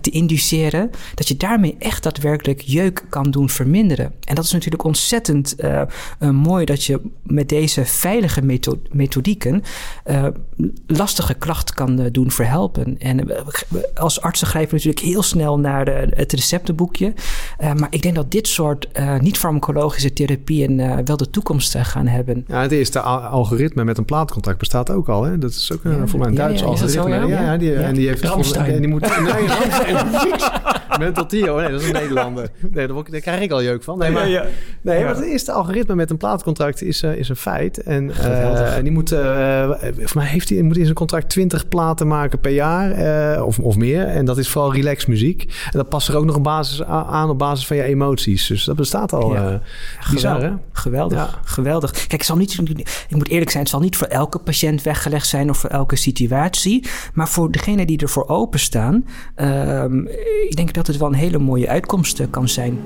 te 0.01 0.09
induceren, 0.09 0.89
dat 1.15 1.27
je 1.27 1.37
daarmee 1.37 1.75
echt 1.79 2.03
daadwerkelijk 2.03 2.61
jeuk 2.61 3.05
kan 3.09 3.31
doen 3.31 3.49
verminderen. 3.49 4.13
En 4.23 4.35
dat 4.35 4.43
is 4.43 4.51
natuurlijk 4.51 4.83
ontzettend 4.83 5.55
mooi 6.31 6.65
dat 6.65 6.83
je 6.83 7.01
met 7.23 7.49
deze 7.49 7.85
veilige 7.85 8.59
methodieken 8.91 9.63
lastige 10.87 11.33
klachten 11.33 11.75
kan 11.75 12.09
doen 12.11 12.31
verhelpen. 12.31 12.99
En 12.99 13.31
als 13.95 14.21
artsen 14.21 14.47
grijpen 14.47 14.75
natuurlijk 14.75 15.05
heel 15.05 15.23
snel 15.23 15.59
naar 15.59 15.87
het 16.09 16.33
receptenboekje. 16.33 17.13
Maar 17.81 17.89
ik 17.91 18.01
denk 18.01 18.15
dat 18.15 18.31
dit 18.31 18.47
soort 18.47 18.87
niet-farmacologische 19.19 20.13
therapieën 20.13 21.05
wel 21.05 21.17
de 21.17 21.29
toekomst 21.29 21.77
gaan 21.77 22.07
hebben. 22.07 22.45
Ja, 22.47 22.61
het 22.61 22.71
eerste 22.71 22.99
algoritme 22.99 23.83
met 23.83 23.97
een 23.97 24.05
plaatcontact 24.05 24.57
bestaat 24.57 24.89
ook 24.89 25.09
al. 25.09 25.23
Hè? 25.23 25.37
Dat 25.37 25.49
is 25.49 25.71
ook 25.73 25.83
een, 25.83 26.09
voor 26.09 26.19
mij 26.19 26.27
een 26.27 26.35
Duits 26.35 26.63
algoritme. 26.63 27.27
Ja, 27.27 27.41
ja, 27.41 27.57
die, 27.57 27.73
en 27.73 27.93
die 27.93 28.07
heeft... 28.07 28.23
Ramstein. 28.23 28.73
En 28.73 28.79
die 28.79 28.89
moet... 28.89 29.09
Nee, 29.21 31.05
Mental 31.05 31.25
Tio, 31.25 31.59
nee, 31.59 31.71
dat 31.71 31.81
is 31.81 31.87
een 31.87 31.93
Nederlander. 31.93 32.49
Nee, 32.71 32.87
daar, 32.87 33.03
daar 33.11 33.19
krijg 33.19 33.41
ik 33.41 33.51
al 33.51 33.63
jeuk 33.63 33.83
van. 33.83 33.97
Nee, 33.97 34.11
maar, 34.11 34.29
ja, 34.29 34.45
nee, 34.81 35.03
maar 35.03 35.15
het 35.15 35.23
eerste 35.23 35.51
algoritme 35.51 35.95
met 35.95 36.09
een 36.09 36.17
plaatcontract 36.17 36.81
is, 36.81 37.03
uh, 37.03 37.15
is 37.15 37.29
een 37.29 37.35
feit. 37.35 37.83
En 37.83 38.09
uh, 38.09 38.75
die 38.81 38.91
moet, 38.91 39.11
uh, 39.11 39.69
voor 39.99 40.21
mij 40.21 40.25
heeft 40.25 40.49
hij, 40.49 40.61
moet 40.61 40.77
in 40.77 40.83
zijn 40.83 40.95
contract 40.95 41.29
20 41.29 41.67
platen 41.67 42.07
maken 42.07 42.39
per 42.39 42.51
jaar 42.51 43.43
of, 43.43 43.59
of 43.59 43.75
meer. 43.75 44.07
En 44.07 44.25
dat 44.25 44.37
is 44.37 44.49
vooral 44.49 44.73
relax 44.73 45.05
muziek. 45.05 45.41
En 45.41 45.77
dat 45.77 45.89
past 45.89 46.07
er 46.07 46.17
ook 46.17 46.25
nog 46.25 46.35
een 46.35 46.41
basis 46.41 46.83
aan 46.83 47.29
op 47.29 47.37
basis 47.37 47.65
van 47.77 47.85
je 47.85 47.91
emoties. 47.91 48.47
Dus 48.47 48.63
dat 48.63 48.75
bestaat 48.75 49.13
al 49.13 49.33
ja. 49.33 49.61
bizar, 50.11 50.35
geweldig, 50.35 50.49
hè? 50.49 50.55
Geweldig, 50.71 51.17
ja. 51.17 51.39
geweldig. 51.43 51.91
Kijk, 51.91 52.11
het 52.11 52.25
zal 52.25 52.37
niet, 52.37 52.57
ik 53.07 53.15
moet 53.15 53.27
eerlijk 53.27 53.49
zijn, 53.49 53.63
het 53.63 53.71
zal 53.71 53.81
niet 53.81 53.97
voor 53.97 54.07
elke 54.07 54.39
patiënt 54.39 54.81
weggelegd 54.81 55.27
zijn 55.27 55.49
of 55.49 55.57
voor 55.57 55.69
elke 55.69 55.95
situatie. 55.95 56.87
Maar 57.13 57.29
voor 57.29 57.51
degene 57.51 57.85
die 57.85 57.97
ervoor 57.97 58.27
openstaan, 58.27 59.05
uh, 59.35 59.83
ik 60.49 60.55
denk 60.55 60.73
dat 60.73 60.87
het 60.87 60.97
wel 60.97 61.07
een 61.07 61.13
hele 61.13 61.39
mooie 61.39 61.67
uitkomst 61.67 62.29
kan 62.29 62.49
zijn. 62.49 62.79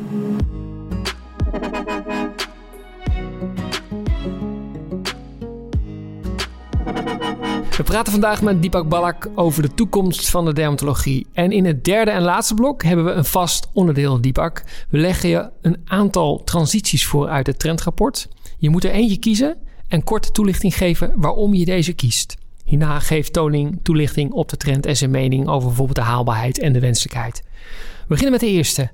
We 7.78 7.84
praten 7.84 8.12
vandaag 8.12 8.42
met 8.42 8.62
Deepak 8.62 8.90
Balak 8.90 9.30
over 9.36 9.62
de 9.62 9.74
toekomst 9.74 10.30
van 10.30 10.46
de 10.46 10.54
dermatologie. 10.54 11.28
En 11.34 11.52
in 11.52 11.66
het 11.66 11.86
derde 11.86 12.12
en 12.12 12.22
laatste 12.22 12.54
blok 12.54 12.84
hebben 12.84 13.06
we 13.06 13.12
een 13.12 13.26
vast 13.26 13.70
onderdeel, 13.74 14.22
Deepak. 14.22 14.64
We 14.90 14.98
leggen 14.98 15.30
je 15.30 15.50
een 15.62 15.82
aantal 15.86 16.44
transities 16.44 17.06
voor 17.06 17.28
uit 17.28 17.48
het 17.48 17.60
trendrapport. 17.60 18.28
Je 18.58 18.70
moet 18.70 18.84
er 18.84 18.92
eentje 18.92 19.18
kiezen 19.18 19.58
en 19.88 20.04
korte 20.04 20.32
toelichting 20.32 20.76
geven 20.76 21.14
waarom 21.16 21.54
je 21.54 21.66
deze 21.66 21.94
kiest. 21.94 22.36
Hierna 22.64 23.00
geeft 23.00 23.34
Toning 23.34 23.80
toelichting 23.84 24.32
op 24.32 24.50
de 24.50 24.58
trend 24.58 24.86
en 24.86 24.98
zijn 24.98 25.12
mening 25.12 25.48
over 25.48 25.68
bijvoorbeeld 25.68 25.98
de 25.98 26.04
haalbaarheid 26.04 26.60
en 26.60 26.74
de 26.74 26.80
wenselijkheid. 26.80 27.44
We 27.46 28.06
beginnen 28.08 28.32
met 28.32 28.42
de 28.42 28.48
eerste. 28.48 28.92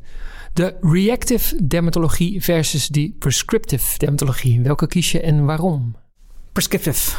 De 0.54 0.76
reactive 0.82 1.68
dermatologie 1.68 2.44
versus 2.44 2.88
die 2.88 3.16
prescriptive 3.20 3.98
dermatologie. 3.98 4.62
Welke 4.62 4.88
kies 4.88 5.12
je 5.12 5.22
en 5.22 5.46
waarom? 5.46 5.96
Prescriptive 6.52 7.12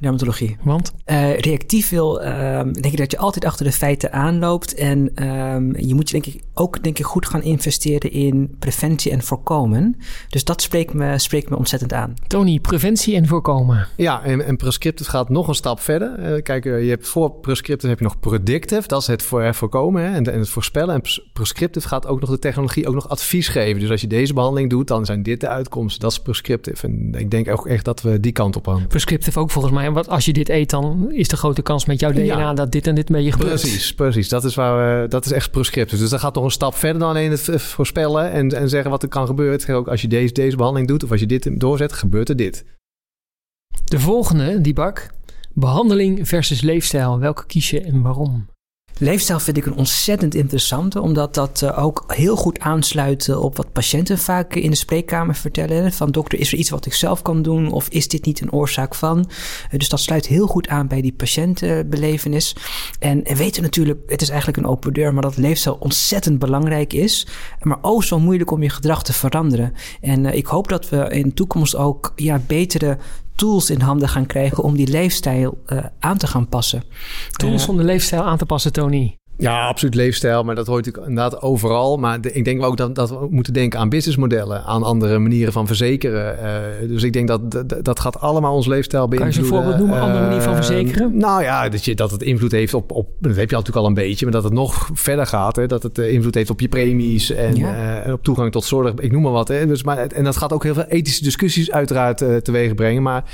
dermatologie. 0.00 0.56
Want? 0.62 0.92
Uh, 1.06 1.38
reactief 1.38 1.88
wil, 1.88 2.22
um, 2.22 2.72
denk 2.72 2.92
ik 2.92 2.96
dat 2.96 3.10
je 3.10 3.18
altijd 3.18 3.44
achter 3.44 3.64
de 3.64 3.72
feiten 3.72 4.12
aanloopt. 4.12 4.74
En 4.74 5.28
um, 5.28 5.76
je 5.76 5.94
moet 5.94 6.10
je 6.10 6.20
denk 6.20 6.34
ik 6.34 6.42
ook 6.54 6.82
denk 6.82 6.98
ik, 6.98 7.04
goed 7.04 7.26
gaan 7.26 7.42
investeren 7.42 8.12
in 8.12 8.56
preventie 8.58 9.12
en 9.12 9.22
voorkomen. 9.22 9.96
Dus 10.28 10.44
dat 10.44 10.62
spreekt 10.62 10.94
me, 10.94 11.18
spreekt 11.18 11.50
me 11.50 11.56
ontzettend 11.56 11.92
aan. 11.92 12.14
Tony, 12.26 12.58
preventie 12.58 13.14
en 13.14 13.26
voorkomen. 13.26 13.86
Ja, 13.96 14.22
en, 14.22 14.46
en 14.46 14.56
prescriptive 14.56 15.10
gaat 15.10 15.28
nog 15.28 15.48
een 15.48 15.54
stap 15.54 15.80
verder. 15.80 16.34
Uh, 16.34 16.42
kijk, 16.42 16.64
uh, 16.64 16.82
je 16.82 16.88
hebt 16.88 17.08
voor 17.08 17.30
prescriptive 17.30 17.88
heb 17.88 17.98
je 17.98 18.04
nog 18.04 18.20
predictive. 18.20 18.88
Dat 18.88 19.00
is 19.00 19.06
het 19.06 19.22
voor, 19.22 19.54
voorkomen 19.54 20.02
hè, 20.02 20.14
en, 20.14 20.32
en, 20.32 20.38
het 20.38 20.48
voorspellen. 20.48 20.94
En 20.94 21.02
prescriptive 21.32 21.88
gaat 21.88 22.06
ook 22.06 22.20
nog 22.20 22.30
de 22.30 22.38
technologie 22.38 22.88
ook 22.88 22.94
nog 22.94 23.08
advies 23.08 23.48
geven. 23.48 23.80
Dus 23.80 23.90
als 23.90 24.00
je 24.00 24.06
deze 24.06 24.34
behandeling 24.34 24.70
doet, 24.70 24.88
dan 24.88 25.04
zijn 25.04 25.22
dit 25.22 25.40
de 25.40 25.48
uitkomsten. 25.48 26.00
Dat 26.00 26.10
is 26.10 26.20
prescriptive. 26.20 26.86
En 26.86 27.14
ik 27.14 27.30
denk 27.30 27.48
ook 27.48 27.66
echt 27.66 27.84
dat 27.84 28.02
we 28.02 28.20
die 28.20 28.32
kant 28.32 28.56
op 28.56 28.66
gaan. 28.66 28.86
Prescriptive 28.86 29.39
ook 29.40 29.50
volgens 29.50 29.74
mij. 29.74 29.90
Want 29.90 30.08
als 30.08 30.24
je 30.24 30.32
dit 30.32 30.48
eet, 30.48 30.70
dan 30.70 31.12
is 31.12 31.28
de 31.28 31.36
grote 31.36 31.62
kans 31.62 31.84
met 31.84 32.00
jouw 32.00 32.12
DNA 32.12 32.22
ja. 32.22 32.54
dat 32.54 32.72
dit 32.72 32.86
en 32.86 32.94
dit 32.94 33.08
met 33.08 33.24
je 33.24 33.32
gebeurt. 33.32 33.60
Precies, 33.60 33.94
precies. 33.94 34.28
Dat 34.28 34.44
is, 34.44 34.54
waar 34.54 35.02
we, 35.02 35.08
dat 35.08 35.24
is 35.24 35.32
echt 35.32 35.50
prescriptief. 35.50 35.98
Dus 35.98 36.10
dat 36.10 36.20
gaat 36.20 36.34
nog 36.34 36.44
een 36.44 36.50
stap 36.50 36.74
verder 36.74 37.00
dan 37.00 37.08
alleen 37.08 37.30
het 37.30 37.50
voorspellen 37.62 38.30
en, 38.30 38.56
en 38.56 38.68
zeggen 38.68 38.90
wat 38.90 39.02
er 39.02 39.08
kan 39.08 39.26
gebeuren. 39.26 39.74
Ook 39.74 39.88
als 39.88 40.02
je 40.02 40.08
deze, 40.08 40.32
deze 40.32 40.56
behandeling 40.56 40.88
doet 40.88 41.04
of 41.04 41.10
als 41.10 41.20
je 41.20 41.26
dit 41.26 41.60
doorzet, 41.60 41.92
gebeurt 41.92 42.28
er 42.28 42.36
dit. 42.36 42.64
De 43.84 44.00
volgende, 44.00 44.60
die 44.60 44.72
bak. 44.72 45.10
Behandeling 45.52 46.28
versus 46.28 46.60
leefstijl. 46.60 47.18
Welke 47.18 47.46
kies 47.46 47.70
je 47.70 47.80
en 47.80 48.02
waarom? 48.02 48.46
Leefstijl 49.02 49.40
vind 49.40 49.56
ik 49.56 49.66
een 49.66 49.74
ontzettend 49.74 50.34
interessante, 50.34 51.00
omdat 51.00 51.34
dat 51.34 51.60
uh, 51.64 51.82
ook 51.84 52.04
heel 52.06 52.36
goed 52.36 52.58
aansluit 52.58 53.26
uh, 53.26 53.42
op 53.42 53.56
wat 53.56 53.72
patiënten 53.72 54.18
vaak 54.18 54.54
in 54.54 54.70
de 54.70 54.76
spreekkamer 54.76 55.34
vertellen. 55.34 55.92
Van 55.92 56.10
dokter, 56.10 56.38
is 56.38 56.52
er 56.52 56.58
iets 56.58 56.70
wat 56.70 56.86
ik 56.86 56.94
zelf 56.94 57.22
kan 57.22 57.42
doen 57.42 57.70
of 57.70 57.88
is 57.88 58.08
dit 58.08 58.24
niet 58.24 58.40
een 58.40 58.52
oorzaak 58.52 58.94
van? 58.94 59.18
Uh, 59.18 59.78
dus 59.78 59.88
dat 59.88 60.00
sluit 60.00 60.26
heel 60.26 60.46
goed 60.46 60.68
aan 60.68 60.88
bij 60.88 61.00
die 61.00 61.12
patiëntenbelevenis. 61.12 62.56
En 62.98 63.22
we 63.22 63.36
weten 63.36 63.62
natuurlijk, 63.62 64.00
het 64.06 64.22
is 64.22 64.28
eigenlijk 64.28 64.58
een 64.58 64.70
open 64.70 64.92
deur, 64.92 65.12
maar 65.12 65.22
dat 65.22 65.36
leefstijl 65.36 65.76
ontzettend 65.80 66.38
belangrijk 66.38 66.92
is. 66.92 67.26
Maar 67.60 67.78
ook 67.80 68.04
zo 68.04 68.18
moeilijk 68.18 68.50
om 68.50 68.62
je 68.62 68.70
gedrag 68.70 69.02
te 69.02 69.12
veranderen. 69.12 69.74
En 70.00 70.26
ik 70.26 70.46
hoop 70.46 70.68
dat 70.68 70.88
we 70.88 70.96
in 70.96 71.22
de 71.22 71.34
toekomst 71.34 71.76
ook 71.76 72.12
ja, 72.16 72.40
betere 72.46 72.98
tools 73.40 73.70
in 73.70 73.80
handen 73.80 74.08
gaan 74.08 74.26
krijgen 74.26 74.62
om 74.62 74.76
die 74.76 74.86
leefstijl 74.86 75.62
uh, 75.66 75.84
aan 75.98 76.18
te 76.18 76.26
gaan 76.26 76.48
passen. 76.48 76.82
Tools 77.30 77.68
om 77.68 77.76
de 77.76 77.84
leefstijl 77.84 78.22
aan 78.22 78.38
te 78.38 78.46
passen, 78.46 78.72
Tony. 78.72 79.19
Ja, 79.40 79.66
absoluut 79.66 79.94
leefstijl, 79.94 80.44
maar 80.44 80.54
dat 80.54 80.66
hoort 80.66 80.84
natuurlijk 80.84 81.08
inderdaad 81.08 81.42
overal. 81.42 81.96
Maar 81.96 82.20
de, 82.20 82.32
ik 82.32 82.44
denk 82.44 82.62
ook 82.62 82.76
dat, 82.76 82.94
dat 82.94 83.10
we 83.10 83.26
moeten 83.30 83.52
denken 83.52 83.78
aan 83.78 83.88
businessmodellen, 83.88 84.64
aan 84.64 84.82
andere 84.82 85.18
manieren 85.18 85.52
van 85.52 85.66
verzekeren. 85.66 86.38
Uh, 86.82 86.88
dus 86.88 87.02
ik 87.02 87.12
denk 87.12 87.28
dat, 87.28 87.50
dat, 87.50 87.84
dat 87.84 88.00
gaat 88.00 88.20
allemaal 88.20 88.54
ons 88.54 88.66
leefstijl 88.66 89.08
beïnvloeden. 89.08 89.42
Kan 89.42 89.50
je 89.50 89.56
een 89.56 89.62
voorbeeld 89.62 89.78
noemen, 89.78 89.96
uh, 89.96 90.02
andere 90.02 90.24
manier 90.24 90.42
van 90.42 90.54
verzekeren? 90.54 91.16
Nou 91.16 91.42
ja, 91.42 91.68
dat, 91.68 91.84
je, 91.84 91.94
dat 91.94 92.10
het 92.10 92.22
invloed 92.22 92.52
heeft 92.52 92.74
op, 92.74 92.90
op, 92.92 93.08
dat 93.18 93.36
heb 93.36 93.50
je 93.50 93.56
natuurlijk 93.56 93.84
al 93.84 93.86
een 93.86 93.94
beetje, 93.94 94.24
maar 94.24 94.34
dat 94.34 94.44
het 94.44 94.52
nog 94.52 94.88
verder 94.92 95.26
gaat. 95.26 95.56
Hè, 95.56 95.66
dat 95.66 95.82
het 95.82 95.98
invloed 95.98 96.34
heeft 96.34 96.50
op 96.50 96.60
je 96.60 96.68
premies 96.68 97.30
en 97.30 97.56
ja. 97.56 98.06
uh, 98.06 98.12
op 98.12 98.22
toegang 98.22 98.52
tot 98.52 98.64
zorg, 98.64 98.94
ik 98.94 99.12
noem 99.12 99.22
maar 99.22 99.32
wat. 99.32 99.48
Hè. 99.48 99.66
Dus, 99.66 99.82
maar, 99.82 99.98
en 99.98 100.24
dat 100.24 100.36
gaat 100.36 100.52
ook 100.52 100.62
heel 100.62 100.74
veel 100.74 100.86
ethische 100.88 101.22
discussies 101.22 101.70
uiteraard 101.70 102.44
teweeg 102.44 102.74
brengen. 102.74 103.02
Maar 103.02 103.24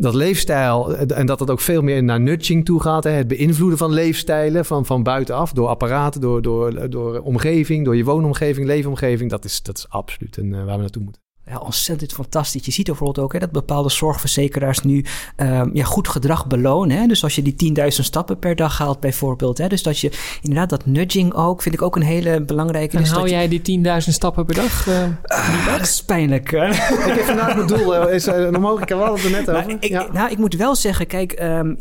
dat 0.00 0.14
leefstijl 0.14 0.96
en 0.96 1.26
dat 1.26 1.40
het 1.40 1.50
ook 1.50 1.60
veel 1.60 1.82
meer 1.82 2.02
naar 2.02 2.20
nudging 2.20 2.64
toe 2.64 2.80
gaat. 2.80 3.04
Hè? 3.04 3.10
Het 3.10 3.28
beïnvloeden 3.28 3.78
van 3.78 3.92
leefstijlen 3.92 4.64
van, 4.64 4.86
van 4.86 5.02
buitenaf, 5.02 5.52
door 5.52 5.68
apparaten, 5.68 6.20
door, 6.20 6.42
door, 6.42 6.90
door 6.90 7.20
omgeving, 7.20 7.84
door 7.84 7.96
je 7.96 8.04
woonomgeving, 8.04 8.66
leefomgeving. 8.66 9.30
Dat 9.30 9.44
is, 9.44 9.62
dat 9.62 9.76
is 9.76 9.88
absoluut 9.88 10.36
een, 10.36 10.52
uh, 10.52 10.64
waar 10.64 10.74
we 10.74 10.80
naartoe 10.80 11.02
moeten 11.02 11.22
ja, 11.50 11.58
ontzettend 11.58 12.12
fantastisch. 12.12 12.64
Je 12.66 12.72
ziet 12.72 12.86
bijvoorbeeld 12.86 13.18
ook 13.18 13.32
hè, 13.32 13.38
dat 13.38 13.50
bepaalde 13.50 13.90
zorgverzekeraars 13.90 14.80
nu 14.80 15.04
um, 15.36 15.70
ja, 15.72 15.84
goed 15.84 16.08
gedrag 16.08 16.46
belonen. 16.46 16.96
Hè? 16.96 17.06
Dus 17.06 17.22
als 17.22 17.34
je 17.34 17.42
die 17.42 17.74
10.000 17.76 17.86
stappen 17.86 18.38
per 18.38 18.56
dag 18.56 18.78
haalt 18.78 19.00
bijvoorbeeld. 19.00 19.58
Hè? 19.58 19.68
Dus 19.68 19.82
dat 19.82 19.98
je 19.98 20.10
inderdaad 20.42 20.70
dat 20.70 20.86
nudging 20.86 21.34
ook, 21.34 21.62
vind 21.62 21.74
ik 21.74 21.82
ook 21.82 21.96
een 21.96 22.02
hele 22.02 22.40
belangrijke. 22.40 22.96
En 22.96 23.02
dus 23.02 23.10
hou 23.10 23.22
dat 23.22 23.30
jij 23.30 23.48
je... 23.48 23.60
die 23.60 23.84
10.000 23.84 23.92
stappen 23.96 24.44
per 24.44 24.54
dag? 24.54 24.86
Uh, 24.86 25.02
uh, 25.02 25.66
dat 25.66 25.80
is 25.80 26.02
pijnlijk. 26.02 26.50
Hè? 26.50 26.68
ik 26.68 27.14
heb 27.16 27.24
vanuit 27.24 27.54
mijn 27.54 27.66
doel, 27.66 28.08
is 28.08 28.28
uh, 28.28 28.48
nog 28.48 28.62
mogelijk, 28.62 28.90
we 28.90 28.96
hadden 28.96 29.14
het 29.14 29.24
er 29.24 29.30
net 29.30 29.50
over. 29.50 29.66
Nou, 29.66 29.78
ik, 29.80 29.90
ja. 29.90 30.06
nou, 30.12 30.30
ik 30.30 30.38
moet 30.38 30.54
wel 30.54 30.74
zeggen, 30.74 31.06
kijk, 31.06 31.40
um, 31.42 31.78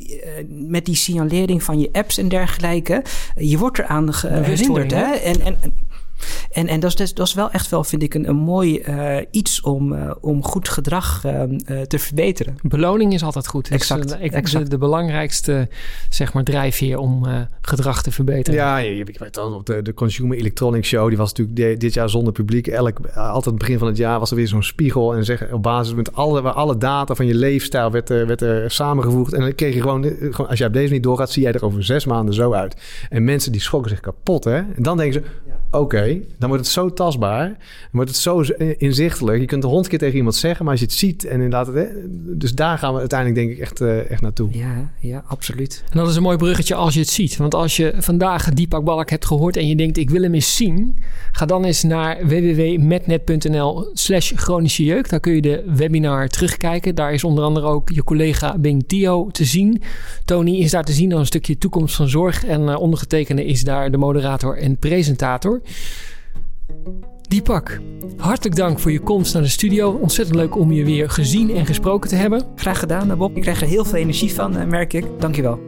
met 0.49 0.85
die 0.85 0.95
signalering 0.95 1.63
van 1.63 1.79
je 1.79 1.89
apps 1.91 2.17
en 2.17 2.29
dergelijke, 2.29 3.03
je 3.35 3.57
wordt 3.57 3.79
eraan 3.79 4.13
gehinderd. 4.13 4.91
Hè? 4.91 5.11
En, 5.11 5.41
en, 5.41 5.57
en, 6.51 6.67
en 6.67 6.79
dat, 6.79 6.99
is, 6.99 7.13
dat 7.13 7.27
is 7.27 7.33
wel 7.33 7.51
echt 7.51 7.69
wel, 7.69 7.83
vind 7.83 8.03
ik, 8.03 8.13
een, 8.13 8.29
een 8.29 8.35
mooi 8.35 8.83
uh, 8.87 9.17
iets 9.31 9.61
om, 9.61 9.93
uh, 9.93 10.11
om 10.21 10.43
goed 10.43 10.69
gedrag 10.69 11.23
uh, 11.25 11.43
te 11.81 11.99
verbeteren. 11.99 12.55
Beloning 12.61 13.13
is 13.13 13.23
altijd 13.23 13.47
goed. 13.47 13.69
Exact. 13.69 14.09
Dus, 14.09 14.17
ik, 14.19 14.31
exact. 14.31 14.63
De, 14.63 14.69
de, 14.69 14.77
belangrijkste 14.77 15.67
zeg 16.09 16.33
maar, 16.33 16.43
drijfveer 16.43 16.97
om 16.97 17.25
gedrag 17.61 18.03
te 18.03 18.11
verbeteren. 18.11 18.59
Ja, 18.59 18.77
je, 18.77 18.95
je 18.95 19.05
weet 19.19 19.33
dan 19.33 19.53
op 19.53 19.65
de, 19.65 19.81
de 19.81 19.93
Consumer 19.93 20.37
Electronics 20.37 20.87
Show, 20.87 21.07
die 21.07 21.17
was 21.17 21.29
natuurlijk 21.33 21.57
de, 21.57 21.77
dit 21.77 21.93
jaar 21.93 22.09
zonder 22.09 22.33
publiek. 22.33 22.67
Elk, 22.67 22.99
altijd 23.15 23.45
het 23.45 23.57
begin 23.57 23.77
van 23.77 23.87
het 23.87 23.97
jaar 23.97 24.19
was 24.19 24.29
er 24.29 24.35
weer 24.35 24.47
zo'n 24.47 24.63
spiegel. 24.63 25.15
En 25.15 25.25
zeg, 25.25 25.51
op 25.51 25.63
basis 25.63 25.93
met 25.93 26.15
alle, 26.15 26.41
waar 26.41 26.53
alle 26.53 26.77
data 26.77 27.15
van 27.15 27.25
je 27.25 27.35
leefstijl 27.35 27.91
werd, 27.91 28.09
werd 28.09 28.41
er 28.41 28.71
samengevoegd. 28.71 29.33
En 29.33 29.39
dan 29.39 29.55
kreeg 29.55 29.73
je 29.73 29.81
gewoon, 29.81 30.03
gewoon, 30.03 30.47
als 30.49 30.57
jij 30.57 30.67
op 30.67 30.73
deze 30.73 30.93
niet 30.93 31.03
doorgaat, 31.03 31.31
zie 31.31 31.43
jij 31.43 31.51
er 31.51 31.65
over 31.65 31.83
zes 31.83 32.05
maanden 32.05 32.33
zo 32.33 32.53
uit. 32.53 32.75
En 33.09 33.23
mensen 33.23 33.51
die 33.51 33.61
schrokken 33.61 33.91
zich 33.91 33.99
kapot. 33.99 34.43
Hè? 34.43 34.55
En 34.55 34.83
dan 34.83 34.97
denken 34.97 35.21
ze, 35.21 35.29
oké, 35.71 36.08
dan 36.37 36.49
wordt 36.49 36.63
het 36.63 36.73
zo 36.73 36.93
tastbaar. 36.93 37.47
Dan 37.47 37.57
wordt 37.91 38.09
het 38.09 38.19
zo 38.19 38.41
inzichtelijk. 38.77 39.39
Je 39.39 39.45
kunt 39.45 39.63
het 39.63 39.71
honderd 39.71 39.89
keer 39.89 39.99
tegen 39.99 40.17
iemand 40.17 40.35
zeggen, 40.35 40.63
maar 40.63 40.73
als 40.73 40.81
je 40.81 40.87
het 40.87 40.95
ziet 40.95 41.25
en 41.25 41.41
inderdaad... 41.41 41.71
Dus 42.11 42.53
daar 42.53 42.77
gaan 42.77 42.93
we 42.93 42.99
uiteindelijk 42.99 43.39
denk 43.39 43.51
ik 43.51 43.59
echt, 43.59 43.81
uh, 43.81 44.11
echt 44.11 44.21
naartoe. 44.21 44.49
Ja, 44.51 44.91
ja, 44.99 45.23
absoluut. 45.27 45.83
En 45.89 45.97
dat 45.97 46.09
is 46.09 46.15
een 46.15 46.21
mooi 46.21 46.37
bruggetje 46.37 46.75
als 46.75 46.93
je 46.93 46.99
het 46.99 47.09
ziet. 47.09 47.37
Want 47.37 47.55
als 47.55 47.77
je 47.77 47.93
vandaag 47.97 48.49
Deepak 48.49 48.83
Balk 48.83 49.09
hebt 49.09 49.25
gehoord 49.25 49.57
en 49.57 49.67
je 49.67 49.75
denkt... 49.75 49.97
ik 49.97 50.09
wil 50.09 50.21
hem 50.21 50.33
eens 50.33 50.55
zien... 50.55 50.97
ga 51.31 51.45
dan 51.45 51.65
eens 51.65 51.83
naar 51.83 52.27
www.metnet.nl 52.27 53.89
slash 53.93 54.31
chronische 54.35 54.83
jeuk. 54.83 55.09
Daar 55.09 55.19
kun 55.19 55.33
je 55.33 55.41
de 55.41 55.63
webinar 55.75 56.27
terugkijken. 56.27 56.95
Daar 56.95 57.13
is 57.13 57.23
onder 57.23 57.43
andere 57.43 57.65
ook 57.65 57.89
je 57.89 58.03
collega 58.03 58.57
Bing 58.57 58.83
Tio 58.87 59.29
te 59.31 59.45
zien. 59.45 59.81
Tony 60.25 60.57
is 60.57 60.71
daar 60.71 60.83
te 60.83 60.91
zien 60.91 61.11
als 61.11 61.19
een 61.19 61.25
stukje 61.25 61.57
toekomst 61.57 61.95
van 61.95 62.09
zorg. 62.09 62.45
En 62.45 62.61
uh, 62.61 62.79
ondergetekende 62.79 63.45
is 63.45 63.63
daar 63.63 63.91
de 63.91 63.97
moderator 63.97 64.57
en 64.57 64.77
presentator. 64.77 65.61
Diepak, 67.27 67.79
hartelijk 68.17 68.55
dank 68.55 68.79
voor 68.79 68.91
je 68.91 68.99
komst 68.99 69.33
naar 69.33 69.43
de 69.43 69.49
studio. 69.49 69.91
Ontzettend 69.91 70.37
leuk 70.37 70.55
om 70.55 70.71
je 70.71 70.85
weer 70.85 71.09
gezien 71.09 71.55
en 71.55 71.65
gesproken 71.65 72.09
te 72.09 72.15
hebben. 72.15 72.43
Graag 72.55 72.79
gedaan, 72.79 73.17
Bob. 73.17 73.35
Ik 73.35 73.41
krijg 73.41 73.61
er 73.61 73.67
heel 73.67 73.85
veel 73.85 73.97
energie 73.97 74.33
van, 74.33 74.57
eh, 74.57 74.67
merk 74.67 74.93
ik. 74.93 75.05
Dankjewel. 75.19 75.59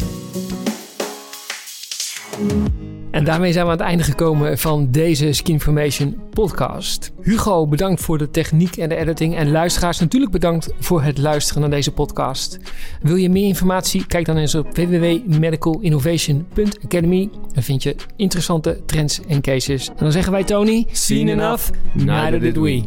En 3.12 3.24
daarmee 3.24 3.52
zijn 3.52 3.65
we 3.65 3.71
aan 3.71 3.78
het 3.78 3.88
einde 3.88 4.04
gekomen 4.04 4.58
van 4.58 4.91
deze 4.91 5.34
Skinformation 5.34 6.21
podcast. 6.30 7.12
Hugo, 7.21 7.67
bedankt 7.67 8.02
voor 8.02 8.17
de 8.17 8.30
techniek 8.30 8.78
en 8.78 8.89
de 8.89 8.95
editing. 8.95 9.36
En 9.36 9.52
luisteraars, 9.52 10.00
natuurlijk 10.00 10.32
bedankt 10.32 10.74
voor 10.80 11.02
het 11.02 11.17
luisteren 11.17 11.62
naar 11.62 11.69
deze 11.69 11.91
podcast. 11.91 12.60
Wil 13.02 13.15
je 13.15 13.30
meer 13.30 13.47
informatie? 13.47 14.08
Kijk 14.08 14.26
dan 14.26 14.38
eens 14.38 14.56
op 14.56 14.76
www.medicalinnovation.academy. 14.76 17.30
Dan 17.54 17.63
vind 17.63 17.84
je 17.84 17.95
interessante 18.15 18.82
trends 18.86 19.19
en 19.28 19.41
cases. 19.41 19.88
En 19.88 19.95
dan 19.97 20.12
zeggen 20.12 20.32
wij 20.32 20.43
Tony, 20.43 20.88
seen 20.91 21.28
enough, 21.28 21.69
neither 21.93 22.39
did 22.39 22.58
we. 22.58 22.84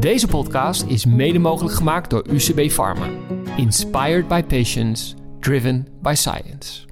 Deze 0.00 0.26
podcast 0.26 0.84
is 0.86 1.06
mede 1.06 1.38
mogelijk 1.38 1.74
gemaakt 1.74 2.10
door 2.10 2.28
UCB 2.28 2.70
Pharma. 2.70 3.08
Inspired 3.56 4.28
by 4.28 4.42
patients, 4.42 5.14
driven 5.40 5.86
by 6.02 6.12
science. 6.14 6.84